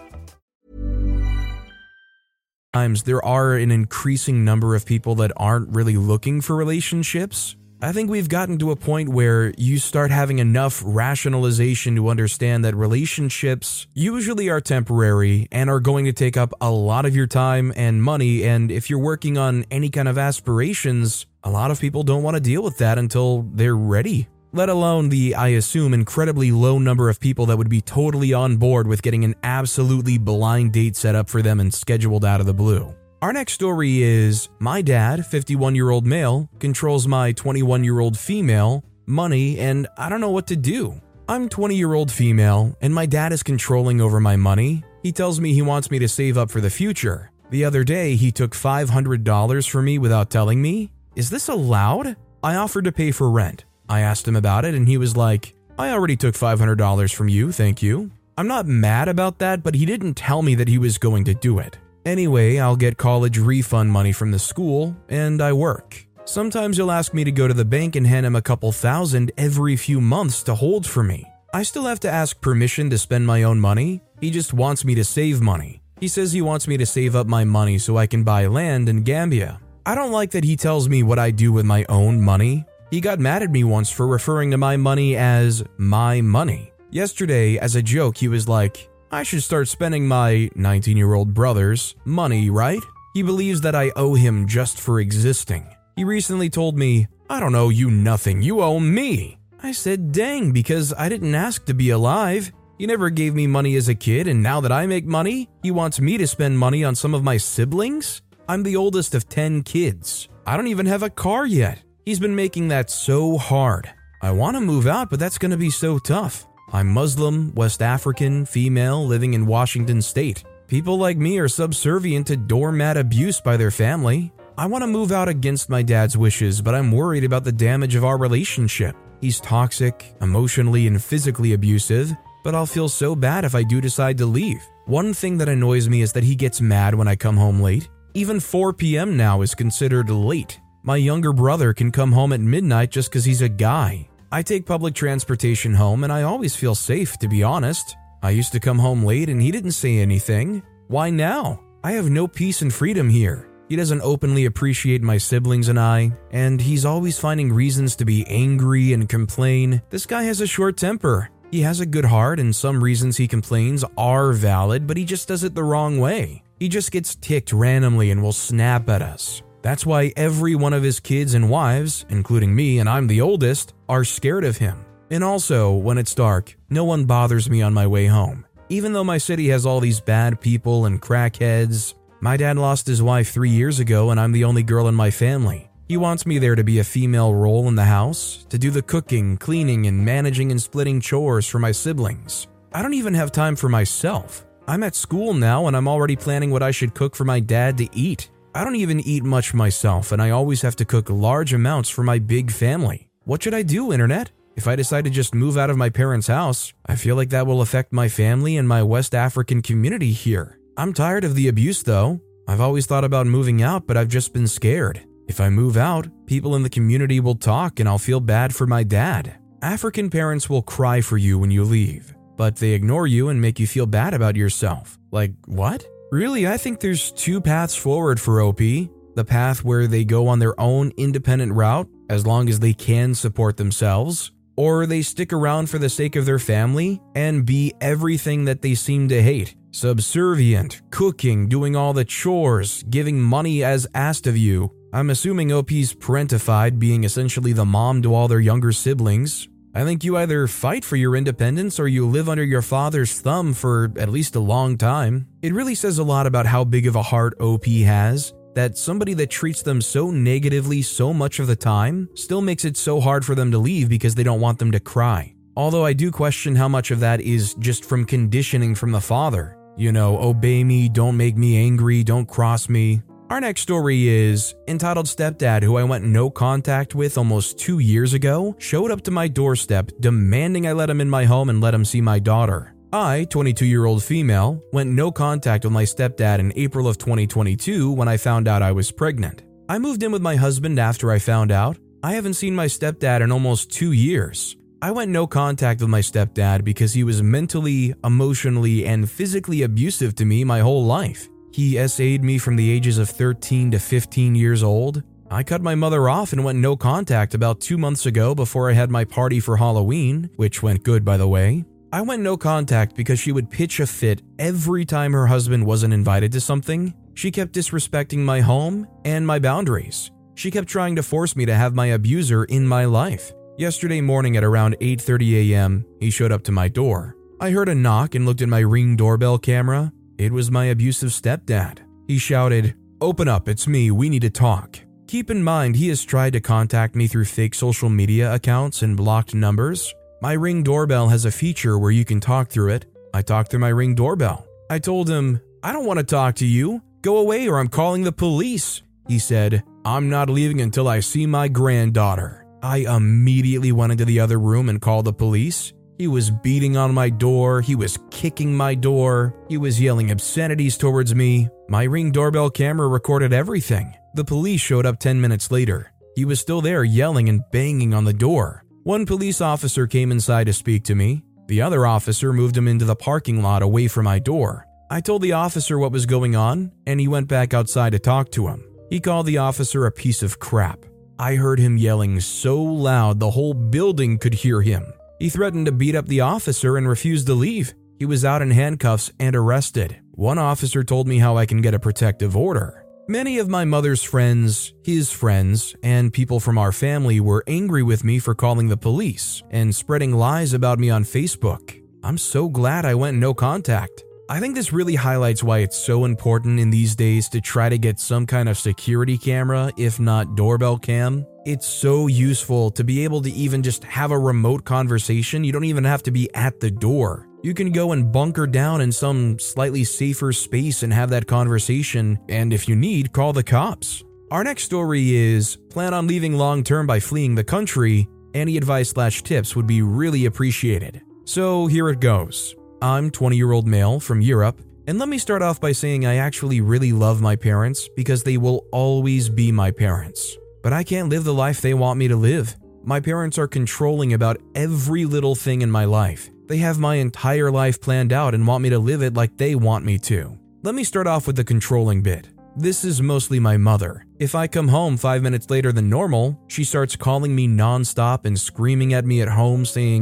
times 2.73 3.03
there 3.03 3.23
are 3.25 3.53
an 3.53 3.71
increasing 3.71 4.43
number 4.43 4.75
of 4.75 4.85
people 4.85 5.15
that 5.15 5.31
aren't 5.37 5.73
really 5.73 5.95
looking 5.95 6.41
for 6.41 6.55
relationships. 6.57 7.55
I 7.79 7.91
think 7.91 8.09
we've 8.09 8.27
gotten 8.27 8.57
to 8.57 8.71
a 8.71 8.75
point 8.75 9.09
where 9.09 9.53
you 9.55 9.77
start 9.77 10.09
having 10.09 10.39
enough 10.39 10.81
rationalization 10.83 11.95
to 11.97 12.09
understand 12.09 12.65
that 12.65 12.75
relationships 12.75 13.85
usually 13.93 14.49
are 14.49 14.59
temporary 14.59 15.47
and 15.51 15.69
are 15.69 15.79
going 15.79 16.05
to 16.05 16.11
take 16.11 16.37
up 16.37 16.53
a 16.59 16.71
lot 16.71 17.05
of 17.05 17.15
your 17.15 17.27
time 17.27 17.71
and 17.75 18.01
money. 18.01 18.43
And 18.43 18.71
if 18.71 18.89
you're 18.89 18.97
working 18.97 19.37
on 19.37 19.63
any 19.69 19.91
kind 19.91 20.07
of 20.07 20.17
aspirations, 20.17 21.27
a 21.43 21.51
lot 21.51 21.69
of 21.69 21.79
people 21.79 22.01
don't 22.01 22.23
want 22.23 22.35
to 22.35 22.41
deal 22.41 22.63
with 22.63 22.79
that 22.79 22.97
until 22.97 23.43
they're 23.53 23.77
ready. 23.77 24.27
Let 24.53 24.69
alone 24.69 25.09
the, 25.09 25.35
I 25.35 25.49
assume, 25.49 25.93
incredibly 25.93 26.51
low 26.51 26.79
number 26.79 27.09
of 27.11 27.19
people 27.19 27.45
that 27.45 27.57
would 27.57 27.69
be 27.69 27.81
totally 27.81 28.33
on 28.33 28.57
board 28.57 28.87
with 28.87 29.03
getting 29.03 29.23
an 29.23 29.35
absolutely 29.43 30.17
blind 30.17 30.73
date 30.73 30.95
set 30.95 31.13
up 31.13 31.29
for 31.29 31.43
them 31.43 31.59
and 31.59 31.71
scheduled 31.71 32.25
out 32.25 32.39
of 32.39 32.47
the 32.47 32.55
blue. 32.55 32.95
Our 33.19 33.33
next 33.33 33.53
story 33.53 34.03
is 34.03 34.47
My 34.59 34.83
dad, 34.83 35.25
51 35.25 35.73
year 35.73 35.89
old 35.89 36.05
male, 36.05 36.51
controls 36.59 37.07
my 37.07 37.31
21 37.31 37.83
year 37.83 37.99
old 37.99 38.15
female, 38.17 38.83
money, 39.07 39.57
and 39.57 39.87
I 39.97 40.07
don't 40.07 40.21
know 40.21 40.29
what 40.29 40.45
to 40.47 40.55
do. 40.55 41.01
I'm 41.27 41.49
20 41.49 41.75
year 41.75 41.95
old 41.95 42.11
female, 42.11 42.77
and 42.79 42.93
my 42.93 43.07
dad 43.07 43.33
is 43.33 43.41
controlling 43.41 44.01
over 44.01 44.19
my 44.19 44.35
money. 44.35 44.83
He 45.01 45.11
tells 45.11 45.39
me 45.39 45.51
he 45.51 45.63
wants 45.63 45.89
me 45.89 45.97
to 45.97 46.07
save 46.07 46.37
up 46.37 46.51
for 46.51 46.61
the 46.61 46.69
future. 46.69 47.31
The 47.49 47.65
other 47.65 47.83
day, 47.83 48.15
he 48.15 48.31
took 48.31 48.51
$500 48.51 49.67
from 49.67 49.85
me 49.85 49.97
without 49.97 50.29
telling 50.29 50.61
me. 50.61 50.91
Is 51.15 51.31
this 51.31 51.47
allowed? 51.47 52.15
I 52.43 52.55
offered 52.55 52.83
to 52.83 52.91
pay 52.91 53.09
for 53.09 53.31
rent. 53.31 53.65
I 53.89 54.01
asked 54.01 54.27
him 54.27 54.35
about 54.35 54.63
it, 54.63 54.75
and 54.75 54.87
he 54.87 54.99
was 54.99 55.17
like, 55.17 55.55
I 55.79 55.89
already 55.89 56.17
took 56.17 56.35
$500 56.35 57.15
from 57.15 57.29
you, 57.29 57.51
thank 57.51 57.81
you. 57.81 58.11
I'm 58.37 58.47
not 58.47 58.67
mad 58.67 59.07
about 59.07 59.39
that, 59.39 59.63
but 59.63 59.73
he 59.73 59.87
didn't 59.87 60.13
tell 60.13 60.43
me 60.43 60.53
that 60.53 60.67
he 60.67 60.77
was 60.77 60.99
going 60.99 61.23
to 61.23 61.33
do 61.33 61.57
it. 61.57 61.79
Anyway, 62.07 62.57
I'll 62.57 62.77
get 62.77 62.95
college 62.95 63.37
refund 63.37 63.91
money 63.91 64.13
from 64.13 64.31
the 64.31 64.39
school, 64.39 64.95
and 65.09 65.41
I 65.41 65.51
work. 65.51 66.05
Sometimes 66.23 66.77
he'll 66.77 66.89
ask 66.89 67.13
me 67.13 67.25
to 67.25 67.33
go 67.33 67.49
to 67.49 67.53
the 67.53 67.65
bank 67.65 67.97
and 67.97 68.07
hand 68.07 68.25
him 68.25 68.33
a 68.33 68.41
couple 68.41 68.71
thousand 68.71 69.33
every 69.37 69.75
few 69.75 69.99
months 69.99 70.41
to 70.43 70.55
hold 70.55 70.87
for 70.87 71.03
me. 71.03 71.25
I 71.53 71.63
still 71.63 71.83
have 71.83 71.99
to 71.99 72.09
ask 72.09 72.39
permission 72.39 72.89
to 72.91 72.97
spend 72.97 73.27
my 73.27 73.43
own 73.43 73.59
money. 73.59 73.99
He 74.21 74.31
just 74.31 74.53
wants 74.53 74.85
me 74.85 74.95
to 74.95 75.03
save 75.03 75.41
money. 75.41 75.81
He 75.99 76.07
says 76.07 76.31
he 76.31 76.41
wants 76.41 76.65
me 76.65 76.77
to 76.77 76.85
save 76.85 77.13
up 77.13 77.27
my 77.27 77.43
money 77.43 77.77
so 77.77 77.97
I 77.97 78.07
can 78.07 78.23
buy 78.23 78.47
land 78.47 78.87
in 78.87 79.03
Gambia. 79.03 79.59
I 79.85 79.93
don't 79.93 80.13
like 80.13 80.31
that 80.31 80.45
he 80.45 80.55
tells 80.55 80.87
me 80.87 81.03
what 81.03 81.19
I 81.19 81.31
do 81.31 81.51
with 81.51 81.65
my 81.65 81.85
own 81.89 82.21
money. 82.21 82.63
He 82.89 83.01
got 83.01 83.19
mad 83.19 83.43
at 83.43 83.51
me 83.51 83.65
once 83.65 83.91
for 83.91 84.07
referring 84.07 84.51
to 84.51 84.57
my 84.57 84.77
money 84.77 85.17
as 85.17 85.61
my 85.75 86.21
money. 86.21 86.71
Yesterday, 86.89 87.57
as 87.57 87.75
a 87.75 87.83
joke, 87.83 88.15
he 88.15 88.29
was 88.29 88.47
like, 88.47 88.87
I 89.11 89.23
should 89.23 89.41
start 89.41 89.69
spending 89.69 90.07
my 90.07 90.49
19 90.55 90.97
year 90.97 91.13
old 91.13 91.33
brother's 91.33 91.95
money, 92.03 92.49
right? 92.49 92.81
He 93.13 93.23
believes 93.23 93.61
that 93.61 93.75
I 93.75 93.91
owe 93.95 94.15
him 94.15 94.47
just 94.47 94.79
for 94.79 94.99
existing. 94.99 95.65
He 95.95 96.03
recently 96.03 96.49
told 96.49 96.77
me, 96.77 97.07
I 97.29 97.39
don't 97.39 97.55
owe 97.55 97.69
you 97.69 97.89
nothing, 97.89 98.41
you 98.41 98.61
owe 98.61 98.79
me. 98.79 99.37
I 99.63 99.71
said, 99.71 100.11
dang, 100.11 100.51
because 100.51 100.93
I 100.93 101.09
didn't 101.09 101.33
ask 101.33 101.65
to 101.65 101.73
be 101.73 101.89
alive. 101.89 102.51
He 102.77 102.85
never 102.85 103.09
gave 103.09 103.33
me 103.33 103.47
money 103.47 103.75
as 103.75 103.87
a 103.87 103.95
kid, 103.95 104.27
and 104.27 104.43
now 104.43 104.61
that 104.61 104.71
I 104.71 104.85
make 104.85 105.05
money, 105.05 105.49
he 105.63 105.71
wants 105.71 105.99
me 105.99 106.17
to 106.17 106.27
spend 106.27 106.59
money 106.59 106.83
on 106.83 106.93
some 106.93 107.15
of 107.15 107.23
my 107.23 107.37
siblings? 107.37 108.21
I'm 108.47 108.61
the 108.61 108.75
oldest 108.75 109.15
of 109.15 109.27
10 109.27 109.63
kids. 109.63 110.29
I 110.45 110.55
don't 110.55 110.67
even 110.67 110.85
have 110.85 111.01
a 111.01 111.09
car 111.09 111.47
yet. 111.47 111.81
He's 112.05 112.19
been 112.19 112.35
making 112.35 112.67
that 112.67 112.91
so 112.91 113.37
hard. 113.37 113.89
I 114.21 114.31
want 114.31 114.55
to 114.57 114.61
move 114.61 114.85
out, 114.85 115.09
but 115.09 115.19
that's 115.19 115.37
going 115.37 115.51
to 115.51 115.57
be 115.57 115.71
so 115.71 115.97
tough. 115.97 116.45
I'm 116.73 116.89
Muslim, 116.89 117.55
West 117.55 117.81
African, 117.81 118.45
female, 118.45 119.05
living 119.05 119.33
in 119.35 119.45
Washington 119.45 120.01
state. 120.01 120.43
People 120.67 120.97
like 120.97 121.17
me 121.17 121.39
are 121.39 121.47
subservient 121.47 122.27
to 122.27 122.35
doormat 122.35 122.97
abuse 122.97 123.39
by 123.39 123.55
their 123.55 123.71
family. 123.71 124.33
I 124.57 124.65
want 124.65 124.81
to 124.83 124.87
move 124.87 125.13
out 125.13 125.29
against 125.29 125.69
my 125.69 125.81
dad's 125.81 126.17
wishes, 126.17 126.61
but 126.61 126.75
I'm 126.75 126.91
worried 126.91 127.23
about 127.23 127.45
the 127.45 127.53
damage 127.53 127.95
of 127.95 128.03
our 128.03 128.17
relationship. 128.17 128.97
He's 129.21 129.39
toxic, 129.39 130.13
emotionally 130.19 130.87
and 130.87 131.01
physically 131.01 131.53
abusive, 131.53 132.11
but 132.43 132.53
I'll 132.53 132.65
feel 132.65 132.89
so 132.89 133.15
bad 133.15 133.45
if 133.45 133.55
I 133.55 133.63
do 133.63 133.79
decide 133.79 134.17
to 134.17 134.25
leave. 134.25 134.61
One 134.87 135.13
thing 135.13 135.37
that 135.37 135.47
annoys 135.47 135.87
me 135.87 136.01
is 136.01 136.11
that 136.11 136.25
he 136.25 136.35
gets 136.35 136.59
mad 136.59 136.93
when 136.93 137.07
I 137.07 137.15
come 137.15 137.37
home 137.37 137.61
late. 137.61 137.87
Even 138.13 138.41
4 138.41 138.73
p.m. 138.73 139.15
now 139.15 139.41
is 139.41 139.55
considered 139.55 140.09
late. 140.09 140.59
My 140.83 140.97
younger 140.97 141.31
brother 141.31 141.73
can 141.73 141.93
come 141.93 142.11
home 142.11 142.33
at 142.33 142.41
midnight 142.41 142.91
just 142.91 143.09
because 143.09 143.23
he's 143.23 143.41
a 143.41 143.47
guy. 143.47 144.09
I 144.29 144.41
take 144.41 144.65
public 144.65 144.93
transportation 144.93 145.73
home 145.73 146.03
and 146.03 146.11
I 146.11 146.23
always 146.23 146.55
feel 146.55 146.75
safe, 146.75 147.17
to 147.19 147.29
be 147.29 147.43
honest. 147.43 147.95
I 148.21 148.31
used 148.31 148.51
to 148.51 148.59
come 148.59 148.79
home 148.79 149.03
late 149.03 149.29
and 149.29 149.41
he 149.41 149.51
didn't 149.51 149.71
say 149.71 149.99
anything. 149.99 150.63
Why 150.87 151.09
now? 151.09 151.61
I 151.83 151.93
have 151.93 152.09
no 152.09 152.27
peace 152.27 152.61
and 152.61 152.73
freedom 152.73 153.09
here. 153.09 153.47
He 153.69 153.77
doesn't 153.77 154.01
openly 154.01 154.45
appreciate 154.45 155.01
my 155.01 155.17
siblings 155.17 155.69
and 155.69 155.79
I, 155.79 156.11
and 156.31 156.59
he's 156.59 156.85
always 156.85 157.19
finding 157.19 157.51
reasons 157.51 157.95
to 157.97 158.05
be 158.05 158.25
angry 158.27 158.93
and 158.93 159.07
complain. 159.07 159.81
This 159.89 160.05
guy 160.05 160.23
has 160.23 160.41
a 160.41 160.47
short 160.47 160.77
temper. 160.77 161.29
He 161.51 161.61
has 161.61 161.79
a 161.79 161.85
good 161.85 162.05
heart, 162.05 162.39
and 162.39 162.55
some 162.55 162.83
reasons 162.83 163.17
he 163.17 163.27
complains 163.27 163.83
are 163.97 164.33
valid, 164.33 164.87
but 164.87 164.97
he 164.97 165.05
just 165.05 165.27
does 165.27 165.43
it 165.43 165.55
the 165.55 165.63
wrong 165.63 165.99
way. 165.99 166.43
He 166.59 166.67
just 166.69 166.91
gets 166.91 167.15
ticked 167.15 167.53
randomly 167.53 168.11
and 168.11 168.21
will 168.21 168.33
snap 168.33 168.89
at 168.89 169.01
us. 169.01 169.41
That's 169.67 169.85
why 169.85 170.13
every 170.15 170.55
one 170.55 170.71
of 170.71 170.81
his 170.81 171.01
kids 171.01 171.33
and 171.33 171.49
wives, 171.49 172.05
including 172.07 172.55
me, 172.55 172.79
and 172.79 172.87
I'm 172.87 173.05
the 173.05 173.19
oldest, 173.19 173.73
are 173.89 174.05
scared 174.05 174.45
of 174.45 174.55
him. 174.55 174.85
And 175.11 175.25
also, 175.25 175.73
when 175.73 175.97
it's 175.97 176.15
dark, 176.15 176.55
no 176.69 176.85
one 176.85 177.03
bothers 177.03 177.49
me 177.49 177.61
on 177.61 177.73
my 177.73 177.85
way 177.85 178.05
home. 178.05 178.45
Even 178.69 178.93
though 178.93 179.03
my 179.03 179.17
city 179.17 179.49
has 179.49 179.65
all 179.65 179.81
these 179.81 179.99
bad 179.99 180.39
people 180.39 180.85
and 180.85 181.01
crackheads, 181.01 181.95
my 182.21 182.37
dad 182.37 182.57
lost 182.57 182.87
his 182.87 183.03
wife 183.03 183.31
three 183.31 183.49
years 183.49 183.81
ago 183.81 184.09
and 184.09 184.21
I'm 184.21 184.31
the 184.31 184.45
only 184.45 184.63
girl 184.63 184.87
in 184.87 184.95
my 184.95 185.11
family. 185.11 185.69
He 185.89 185.97
wants 185.97 186.25
me 186.25 186.39
there 186.39 186.55
to 186.55 186.63
be 186.63 186.79
a 186.79 186.85
female 186.85 187.33
role 187.33 187.67
in 187.67 187.75
the 187.75 187.83
house, 187.83 188.45
to 188.47 188.57
do 188.57 188.71
the 188.71 188.81
cooking, 188.81 189.35
cleaning, 189.35 189.85
and 189.85 190.05
managing 190.05 190.49
and 190.49 190.61
splitting 190.61 191.01
chores 191.01 191.45
for 191.45 191.59
my 191.59 191.73
siblings. 191.73 192.47
I 192.71 192.81
don't 192.81 192.93
even 192.93 193.15
have 193.15 193.33
time 193.33 193.57
for 193.57 193.67
myself. 193.67 194.45
I'm 194.65 194.83
at 194.83 194.95
school 194.95 195.33
now 195.33 195.67
and 195.67 195.75
I'm 195.75 195.89
already 195.89 196.15
planning 196.15 196.51
what 196.51 196.63
I 196.63 196.71
should 196.71 196.95
cook 196.95 197.17
for 197.17 197.25
my 197.25 197.41
dad 197.41 197.77
to 197.79 197.89
eat. 197.91 198.29
I 198.57 198.63
don't 198.63 198.75
even 198.77 198.99
eat 199.01 199.23
much 199.23 199.53
myself, 199.53 200.11
and 200.11 200.19
I 200.19 200.31
always 200.31 200.63
have 200.63 200.75
to 200.77 200.85
cook 200.85 201.11
large 201.11 201.53
amounts 201.53 201.91
for 201.91 202.01
my 202.01 202.17
big 202.17 202.49
family. 202.49 203.07
What 203.23 203.43
should 203.43 203.53
I 203.53 203.61
do, 203.61 203.93
Internet? 203.93 204.31
If 204.55 204.67
I 204.67 204.75
decide 204.75 205.03
to 205.03 205.11
just 205.11 205.35
move 205.35 205.59
out 205.59 205.69
of 205.69 205.77
my 205.77 205.91
parents' 205.91 206.25
house, 206.25 206.73
I 206.87 206.95
feel 206.95 207.15
like 207.15 207.29
that 207.29 207.45
will 207.45 207.61
affect 207.61 207.93
my 207.93 208.09
family 208.09 208.57
and 208.57 208.67
my 208.67 208.81
West 208.81 209.13
African 209.13 209.61
community 209.61 210.11
here. 210.11 210.57
I'm 210.75 210.91
tired 210.91 211.23
of 211.23 211.35
the 211.35 211.49
abuse 211.49 211.83
though. 211.83 212.19
I've 212.47 212.59
always 212.59 212.87
thought 212.87 213.03
about 213.03 213.27
moving 213.27 213.61
out, 213.61 213.85
but 213.85 213.95
I've 213.95 214.07
just 214.07 214.33
been 214.33 214.47
scared. 214.47 215.05
If 215.27 215.39
I 215.39 215.51
move 215.51 215.77
out, 215.77 216.07
people 216.25 216.55
in 216.55 216.63
the 216.63 216.77
community 216.77 217.19
will 217.19 217.35
talk 217.35 217.79
and 217.79 217.87
I'll 217.87 217.99
feel 217.99 218.19
bad 218.19 218.55
for 218.55 218.65
my 218.65 218.81
dad. 218.81 219.37
African 219.61 220.09
parents 220.09 220.49
will 220.49 220.63
cry 220.63 221.01
for 221.01 221.19
you 221.19 221.37
when 221.37 221.51
you 221.51 221.63
leave, 221.63 222.15
but 222.35 222.55
they 222.55 222.71
ignore 222.71 223.05
you 223.05 223.29
and 223.29 223.39
make 223.39 223.59
you 223.59 223.67
feel 223.67 223.85
bad 223.85 224.15
about 224.15 224.35
yourself. 224.35 224.97
Like, 225.11 225.33
what? 225.45 225.87
Really, 226.09 226.47
I 226.47 226.55
think 226.55 226.79
there's 226.79 227.11
two 227.11 227.41
paths 227.41 227.75
forward 227.75 228.19
for 228.19 228.41
OP 228.41 228.59
the 228.59 229.25
path 229.25 229.63
where 229.63 229.87
they 229.87 230.05
go 230.05 230.27
on 230.27 230.37
their 230.37 230.57
own 230.59 230.91
independent 230.95 231.51
route 231.51 231.89
as 232.07 232.25
long 232.25 232.47
as 232.47 232.59
they 232.59 232.71
can 232.71 233.15
support 233.15 233.57
themselves, 233.57 234.31
or 234.55 234.85
they 234.85 235.01
stick 235.01 235.33
around 235.33 235.67
for 235.67 235.79
the 235.79 235.89
sake 235.89 236.15
of 236.15 236.25
their 236.27 236.37
family 236.37 237.01
and 237.15 237.43
be 237.43 237.73
everything 237.81 238.45
that 238.45 238.61
they 238.61 238.75
seem 238.75 239.07
to 239.07 239.21
hate. 239.21 239.55
Subservient, 239.71 240.83
cooking, 240.91 241.49
doing 241.49 241.75
all 241.75 241.93
the 241.93 242.05
chores, 242.05 242.83
giving 242.91 243.19
money 243.19 243.63
as 243.63 243.87
asked 243.95 244.27
of 244.27 244.37
you. 244.37 244.71
I'm 244.93 245.09
assuming 245.09 245.51
OP's 245.51 245.95
parentified, 245.95 246.77
being 246.77 247.03
essentially 247.03 247.53
the 247.53 247.65
mom 247.65 248.03
to 248.03 248.13
all 248.13 248.27
their 248.27 248.39
younger 248.39 248.71
siblings, 248.71 249.49
I 249.77 249.83
think 249.83 250.03
you 250.03 250.17
either 250.17 250.47
fight 250.47 250.83
for 250.83 250.95
your 250.95 251.15
independence 251.15 251.79
or 251.79 251.87
you 251.87 252.07
live 252.07 252.29
under 252.29 252.43
your 252.43 252.63
father's 252.63 253.21
thumb 253.21 253.53
for 253.53 253.91
at 253.99 254.09
least 254.09 254.35
a 254.35 254.39
long 254.39 254.75
time. 254.75 255.27
It 255.43 255.53
really 255.53 255.75
says 255.75 255.99
a 255.99 256.03
lot 256.03 256.25
about 256.25 256.47
how 256.47 256.63
big 256.63 256.87
of 256.87 256.95
a 256.95 257.03
heart 257.03 257.39
OP 257.39 257.65
has 257.65 258.33
that 258.55 258.75
somebody 258.75 259.13
that 259.13 259.29
treats 259.29 259.61
them 259.61 259.79
so 259.79 260.09
negatively 260.09 260.81
so 260.81 261.13
much 261.13 261.37
of 261.37 261.45
the 261.45 261.55
time 261.55 262.09
still 262.15 262.41
makes 262.41 262.65
it 262.65 262.75
so 262.75 262.99
hard 262.99 263.23
for 263.23 263.35
them 263.35 263.51
to 263.51 263.59
leave 263.59 263.87
because 263.87 264.15
they 264.15 264.23
don't 264.23 264.41
want 264.41 264.57
them 264.57 264.71
to 264.71 264.79
cry. 264.79 265.35
Although 265.55 265.85
I 265.85 265.93
do 265.93 266.09
question 266.09 266.55
how 266.55 266.67
much 266.67 266.89
of 266.89 266.99
that 267.01 267.21
is 267.21 267.53
just 267.59 267.85
from 267.85 268.03
conditioning 268.03 268.73
from 268.73 268.91
the 268.91 268.99
father. 268.99 269.59
You 269.77 269.91
know, 269.91 270.17
obey 270.17 270.63
me, 270.63 270.89
don't 270.89 271.17
make 271.17 271.37
me 271.37 271.55
angry, 271.55 272.03
don't 272.03 272.25
cross 272.25 272.67
me. 272.67 273.03
Our 273.29 273.41
next 273.41 273.59
story 273.59 274.07
is 274.07 274.55
entitled 274.69 275.05
Stepdad, 275.05 275.61
who 275.61 275.75
I 275.75 275.83
went 275.83 276.05
no 276.05 276.29
contact 276.29 276.95
with 276.95 277.17
almost 277.17 277.59
two 277.59 277.79
years 277.79 278.13
ago, 278.13 278.55
showed 278.57 278.89
up 278.89 279.01
to 279.01 279.11
my 279.11 279.27
doorstep 279.27 279.91
demanding 279.99 280.65
I 280.65 280.71
let 280.71 280.89
him 280.89 281.01
in 281.01 281.09
my 281.09 281.25
home 281.25 281.49
and 281.49 281.59
let 281.59 281.73
him 281.73 281.83
see 281.83 281.99
my 281.99 282.19
daughter. 282.19 282.73
I, 282.93 283.25
22 283.29 283.65
year 283.65 283.83
old 283.83 284.01
female, 284.01 284.63
went 284.71 284.91
no 284.91 285.11
contact 285.11 285.65
with 285.65 285.73
my 285.73 285.83
stepdad 285.83 286.39
in 286.39 286.53
April 286.55 286.87
of 286.87 286.97
2022 286.99 287.91
when 287.91 288.07
I 288.07 288.15
found 288.15 288.47
out 288.47 288.61
I 288.61 288.71
was 288.71 288.91
pregnant. 288.91 289.43
I 289.67 289.77
moved 289.77 290.03
in 290.03 290.13
with 290.13 290.21
my 290.21 290.37
husband 290.37 290.79
after 290.79 291.11
I 291.11 291.19
found 291.19 291.51
out. 291.51 291.77
I 292.03 292.13
haven't 292.13 292.35
seen 292.35 292.55
my 292.55 292.67
stepdad 292.67 293.19
in 293.19 293.33
almost 293.33 293.73
two 293.73 293.91
years. 293.91 294.55
I 294.81 294.91
went 294.91 295.11
no 295.11 295.27
contact 295.27 295.81
with 295.81 295.89
my 295.89 295.99
stepdad 295.99 296.63
because 296.63 296.93
he 296.93 297.03
was 297.03 297.21
mentally, 297.21 297.93
emotionally, 298.05 298.85
and 298.85 299.11
physically 299.11 299.63
abusive 299.63 300.15
to 300.15 300.23
me 300.23 300.45
my 300.45 300.61
whole 300.61 300.85
life. 300.85 301.27
He 301.57 301.75
SA'd 301.87 302.23
me 302.23 302.37
from 302.37 302.55
the 302.55 302.69
ages 302.69 302.99
of 302.99 303.09
13 303.09 303.71
to 303.71 303.79
15 303.79 304.35
years 304.35 304.61
old. 304.61 305.01
I 305.31 305.41
cut 305.41 305.59
my 305.59 305.73
mother 305.73 306.07
off 306.07 306.31
and 306.31 306.43
went 306.43 306.59
no 306.59 306.77
contact 306.77 307.33
about 307.33 307.59
two 307.59 307.79
months 307.79 308.05
ago 308.05 308.35
before 308.35 308.69
I 308.69 308.73
had 308.73 308.91
my 308.91 309.03
party 309.03 309.39
for 309.39 309.57
Halloween, 309.57 310.29
which 310.35 310.61
went 310.61 310.83
good 310.83 311.03
by 311.03 311.17
the 311.17 311.27
way. 311.27 311.65
I 311.91 312.03
went 312.03 312.21
no 312.21 312.37
contact 312.37 312.95
because 312.95 313.19
she 313.19 313.31
would 313.31 313.49
pitch 313.49 313.79
a 313.79 313.87
fit 313.87 314.21
every 314.37 314.85
time 314.85 315.13
her 315.13 315.25
husband 315.25 315.65
wasn't 315.65 315.95
invited 315.95 316.31
to 316.33 316.39
something. 316.39 316.93
She 317.15 317.31
kept 317.31 317.53
disrespecting 317.53 318.19
my 318.19 318.39
home 318.39 318.85
and 319.03 319.25
my 319.25 319.39
boundaries. 319.39 320.11
She 320.35 320.51
kept 320.51 320.67
trying 320.67 320.95
to 320.97 321.01
force 321.01 321.35
me 321.35 321.47
to 321.47 321.55
have 321.55 321.73
my 321.73 321.87
abuser 321.87 322.43
in 322.43 322.67
my 322.67 322.85
life. 322.85 323.33
Yesterday 323.57 324.01
morning 324.01 324.37
at 324.37 324.43
around 324.43 324.75
8:30 324.79 325.53
a.m., 325.53 325.85
he 325.99 326.11
showed 326.11 326.31
up 326.31 326.43
to 326.43 326.51
my 326.51 326.67
door. 326.67 327.15
I 327.39 327.49
heard 327.49 327.69
a 327.69 327.73
knock 327.73 328.13
and 328.13 328.27
looked 328.27 328.43
at 328.43 328.49
my 328.49 328.59
ring 328.59 328.95
doorbell 328.95 329.39
camera. 329.39 329.91
It 330.17 330.31
was 330.31 330.49
my 330.49 330.65
abusive 330.65 331.09
stepdad. 331.09 331.79
He 332.07 332.17
shouted, 332.17 332.75
Open 333.01 333.27
up, 333.27 333.47
it's 333.47 333.67
me, 333.67 333.91
we 333.91 334.09
need 334.09 334.23
to 334.23 334.31
talk. 334.31 334.79
Keep 335.07 335.29
in 335.29 335.43
mind, 335.43 335.75
he 335.75 335.89
has 335.89 336.03
tried 336.03 336.33
to 336.33 336.41
contact 336.41 336.95
me 336.95 337.05
through 337.05 337.25
fake 337.25 337.53
social 337.53 337.87
media 337.87 338.33
accounts 338.33 338.81
and 338.81 338.97
blocked 338.97 339.35
numbers. 339.35 339.93
My 340.21 340.33
Ring 340.33 340.63
doorbell 340.63 341.09
has 341.09 341.25
a 341.25 341.31
feature 341.31 341.77
where 341.77 341.91
you 341.91 342.03
can 342.03 342.19
talk 342.19 342.49
through 342.49 342.71
it. 342.73 342.85
I 343.13 343.21
talked 343.21 343.51
through 343.51 343.59
my 343.59 343.69
Ring 343.69 343.93
doorbell. 343.93 344.47
I 344.71 344.79
told 344.79 345.07
him, 345.07 345.39
I 345.61 345.71
don't 345.71 345.85
want 345.85 345.99
to 345.99 346.03
talk 346.03 346.35
to 346.37 346.47
you. 346.47 346.81
Go 347.03 347.17
away 347.17 347.47
or 347.47 347.59
I'm 347.59 347.67
calling 347.67 348.03
the 348.03 348.11
police. 348.11 348.81
He 349.07 349.19
said, 349.19 349.63
I'm 349.85 350.09
not 350.09 350.31
leaving 350.31 350.61
until 350.61 350.87
I 350.87 350.99
see 350.99 351.27
my 351.27 351.47
granddaughter. 351.47 352.45
I 352.63 352.77
immediately 352.77 353.71
went 353.71 353.91
into 353.91 354.05
the 354.05 354.19
other 354.19 354.39
room 354.39 354.67
and 354.67 354.81
called 354.81 355.05
the 355.05 355.13
police. 355.13 355.73
He 355.97 356.07
was 356.07 356.29
beating 356.29 356.77
on 356.77 356.93
my 356.93 357.09
door, 357.09 357.59
he 357.59 357.73
was 357.73 357.97
kicking 358.11 358.55
my 358.55 358.75
door, 358.75 359.33
he 359.49 359.57
was 359.57 359.81
yelling 359.81 360.11
obscenities 360.11 360.77
towards 360.77 361.15
me. 361.15 361.49
My 361.69 361.83
ring 361.83 362.11
doorbell 362.11 362.51
camera 362.51 362.87
recorded 362.87 363.33
everything. 363.33 363.95
The 364.13 364.23
police 364.23 364.61
showed 364.61 364.85
up 364.85 364.99
10 364.99 365.19
minutes 365.19 365.49
later. 365.49 365.91
He 366.15 366.23
was 366.23 366.39
still 366.39 366.61
there 366.61 366.83
yelling 366.83 367.29
and 367.29 367.41
banging 367.51 367.95
on 367.95 368.05
the 368.05 368.13
door. 368.13 368.63
One 368.83 369.07
police 369.07 369.41
officer 369.41 369.87
came 369.87 370.11
inside 370.11 370.45
to 370.45 370.53
speak 370.53 370.83
to 370.85 370.95
me. 370.95 371.23
The 371.47 371.61
other 371.61 371.87
officer 371.87 372.31
moved 372.31 372.55
him 372.55 372.67
into 372.67 372.85
the 372.85 372.95
parking 372.95 373.41
lot 373.41 373.63
away 373.63 373.87
from 373.87 374.05
my 374.05 374.19
door. 374.19 374.67
I 374.91 375.01
told 375.01 375.23
the 375.23 375.33
officer 375.33 375.79
what 375.79 375.91
was 375.91 376.05
going 376.05 376.35
on, 376.35 376.73
and 376.85 376.99
he 376.99 377.07
went 377.07 377.27
back 377.27 377.55
outside 377.55 377.93
to 377.93 377.99
talk 377.99 378.31
to 378.31 378.47
him. 378.47 378.63
He 378.89 378.99
called 378.99 379.25
the 379.25 379.39
officer 379.39 379.85
a 379.85 379.91
piece 379.91 380.21
of 380.21 380.39
crap. 380.39 380.85
I 381.19 381.35
heard 381.35 381.57
him 381.57 381.77
yelling 381.77 382.19
so 382.19 382.61
loud 382.61 383.19
the 383.19 383.31
whole 383.31 383.55
building 383.55 384.19
could 384.19 384.35
hear 384.35 384.61
him. 384.61 384.93
He 385.19 385.29
threatened 385.29 385.65
to 385.65 385.71
beat 385.71 385.95
up 385.95 386.05
the 386.05 386.21
officer 386.21 386.77
and 386.77 386.87
refused 386.87 387.27
to 387.27 387.33
leave. 387.33 387.73
He 387.97 388.05
was 388.05 388.23
out 388.23 388.41
in 388.41 388.51
handcuffs 388.51 389.11
and 389.19 389.35
arrested. 389.35 389.99
One 390.11 390.37
officer 390.37 390.83
told 390.83 391.07
me 391.07 391.17
how 391.17 391.37
I 391.37 391.45
can 391.45 391.61
get 391.61 391.73
a 391.73 391.79
protective 391.79 392.37
order. 392.37 392.83
Many 393.09 393.39
of 393.39 393.47
my 393.47 393.63
mother's 393.63 394.03
friends, 394.03 394.73
his 394.83 395.11
friends, 395.11 395.75
and 395.81 396.13
people 396.13 396.39
from 396.39 396.57
our 396.57 396.71
family 396.71 397.19
were 397.19 397.43
angry 397.47 397.81
with 397.81 398.03
me 398.03 398.19
for 398.19 398.35
calling 398.35 398.67
the 398.67 398.77
police 398.77 399.43
and 399.49 399.73
spreading 399.73 400.11
lies 400.13 400.53
about 400.53 400.77
me 400.77 400.89
on 400.89 401.03
Facebook. 401.03 401.81
I'm 402.03 402.17
so 402.17 402.49
glad 402.49 402.85
I 402.85 402.95
went 402.95 403.17
no 403.17 403.33
contact. 403.33 404.03
I 404.29 404.41
think 404.41 404.55
this 404.55 404.73
really 404.73 404.95
highlights 404.95 405.41
why 405.41 405.59
it's 405.59 405.77
so 405.77 406.03
important 406.03 406.59
in 406.59 406.69
these 406.69 406.95
days 406.95 407.29
to 407.29 407.39
try 407.39 407.69
to 407.69 407.77
get 407.77 407.97
some 407.97 408.25
kind 408.25 408.49
of 408.49 408.57
security 408.57 409.17
camera, 409.17 409.71
if 409.77 410.01
not 410.01 410.35
doorbell 410.35 410.77
cam. 410.77 411.25
It's 411.45 411.65
so 411.65 412.07
useful 412.07 412.69
to 412.71 412.83
be 412.83 413.05
able 413.05 413.21
to 413.21 413.31
even 413.31 413.63
just 413.63 413.85
have 413.85 414.11
a 414.11 414.19
remote 414.19 414.65
conversation. 414.65 415.45
You 415.45 415.53
don't 415.53 415.63
even 415.63 415.85
have 415.85 416.03
to 416.03 416.11
be 416.11 416.29
at 416.35 416.59
the 416.59 416.69
door. 416.69 417.29
You 417.41 417.53
can 417.53 417.71
go 417.71 417.93
and 417.93 418.11
bunker 418.11 418.47
down 418.47 418.81
in 418.81 418.91
some 418.91 419.39
slightly 419.39 419.85
safer 419.85 420.33
space 420.33 420.83
and 420.83 420.91
have 420.91 421.09
that 421.11 421.27
conversation, 421.27 422.19
and 422.27 422.51
if 422.51 422.67
you 422.67 422.75
need, 422.75 423.13
call 423.13 423.31
the 423.31 423.43
cops. 423.43 424.03
Our 424.29 424.43
next 424.43 424.63
story 424.63 425.15
is 425.15 425.55
plan 425.69 425.93
on 425.93 426.05
leaving 426.05 426.33
long 426.33 426.65
term 426.65 426.85
by 426.85 426.99
fleeing 426.99 427.35
the 427.35 427.45
country. 427.45 428.09
Any 428.33 428.57
advice 428.57 428.89
slash 428.89 429.23
tips 429.23 429.55
would 429.55 429.67
be 429.67 429.81
really 429.81 430.25
appreciated. 430.25 431.01
So 431.23 431.67
here 431.67 431.87
it 431.87 432.01
goes. 432.01 432.57
I'm 432.81 433.09
20 433.09 433.35
year 433.35 433.51
old 433.51 433.65
male 433.65 433.99
from 433.99 434.21
Europe, 434.21 434.61
and 434.85 434.99
let 434.99 435.09
me 435.09 435.17
start 435.17 435.41
off 435.41 435.59
by 435.59 435.71
saying 435.71 436.05
I 436.05 436.17
actually 436.17 436.61
really 436.61 436.91
love 436.93 437.21
my 437.21 437.35
parents 437.35 437.89
because 437.95 438.23
they 438.23 438.37
will 438.37 438.65
always 438.71 439.29
be 439.29 439.51
my 439.51 439.71
parents. 439.71 440.37
But 440.61 440.73
I 440.73 440.83
can't 440.83 441.09
live 441.09 441.23
the 441.23 441.33
life 441.33 441.59
they 441.59 441.73
want 441.73 441.97
me 441.97 442.07
to 442.07 442.15
live. 442.15 442.55
My 442.83 442.99
parents 442.99 443.39
are 443.39 443.47
controlling 443.47 444.13
about 444.13 444.37
every 444.53 445.05
little 445.05 445.33
thing 445.33 445.63
in 445.63 445.71
my 445.71 445.85
life. 445.85 446.29
They 446.45 446.57
have 446.57 446.77
my 446.77 446.95
entire 446.95 447.51
life 447.51 447.81
planned 447.81 448.13
out 448.13 448.35
and 448.35 448.45
want 448.45 448.61
me 448.61 448.69
to 448.69 448.79
live 448.79 449.01
it 449.01 449.15
like 449.15 449.37
they 449.37 449.55
want 449.55 449.83
me 449.83 449.97
to. 449.99 450.37
Let 450.61 450.75
me 450.75 450.83
start 450.83 451.07
off 451.07 451.25
with 451.25 451.35
the 451.35 451.43
controlling 451.43 452.03
bit. 452.03 452.29
This 452.55 452.83
is 452.83 453.01
mostly 453.01 453.39
my 453.39 453.57
mother. 453.57 454.05
If 454.19 454.35
I 454.35 454.47
come 454.47 454.67
home 454.67 454.97
five 454.97 455.21
minutes 455.23 455.49
later 455.49 455.71
than 455.71 455.89
normal, 455.89 456.39
she 456.47 456.63
starts 456.63 456.95
calling 456.95 457.35
me 457.35 457.47
nonstop 457.47 458.25
and 458.25 458.39
screaming 458.39 458.93
at 458.93 459.05
me 459.05 459.21
at 459.21 459.29
home, 459.29 459.65
saying, 459.65 460.01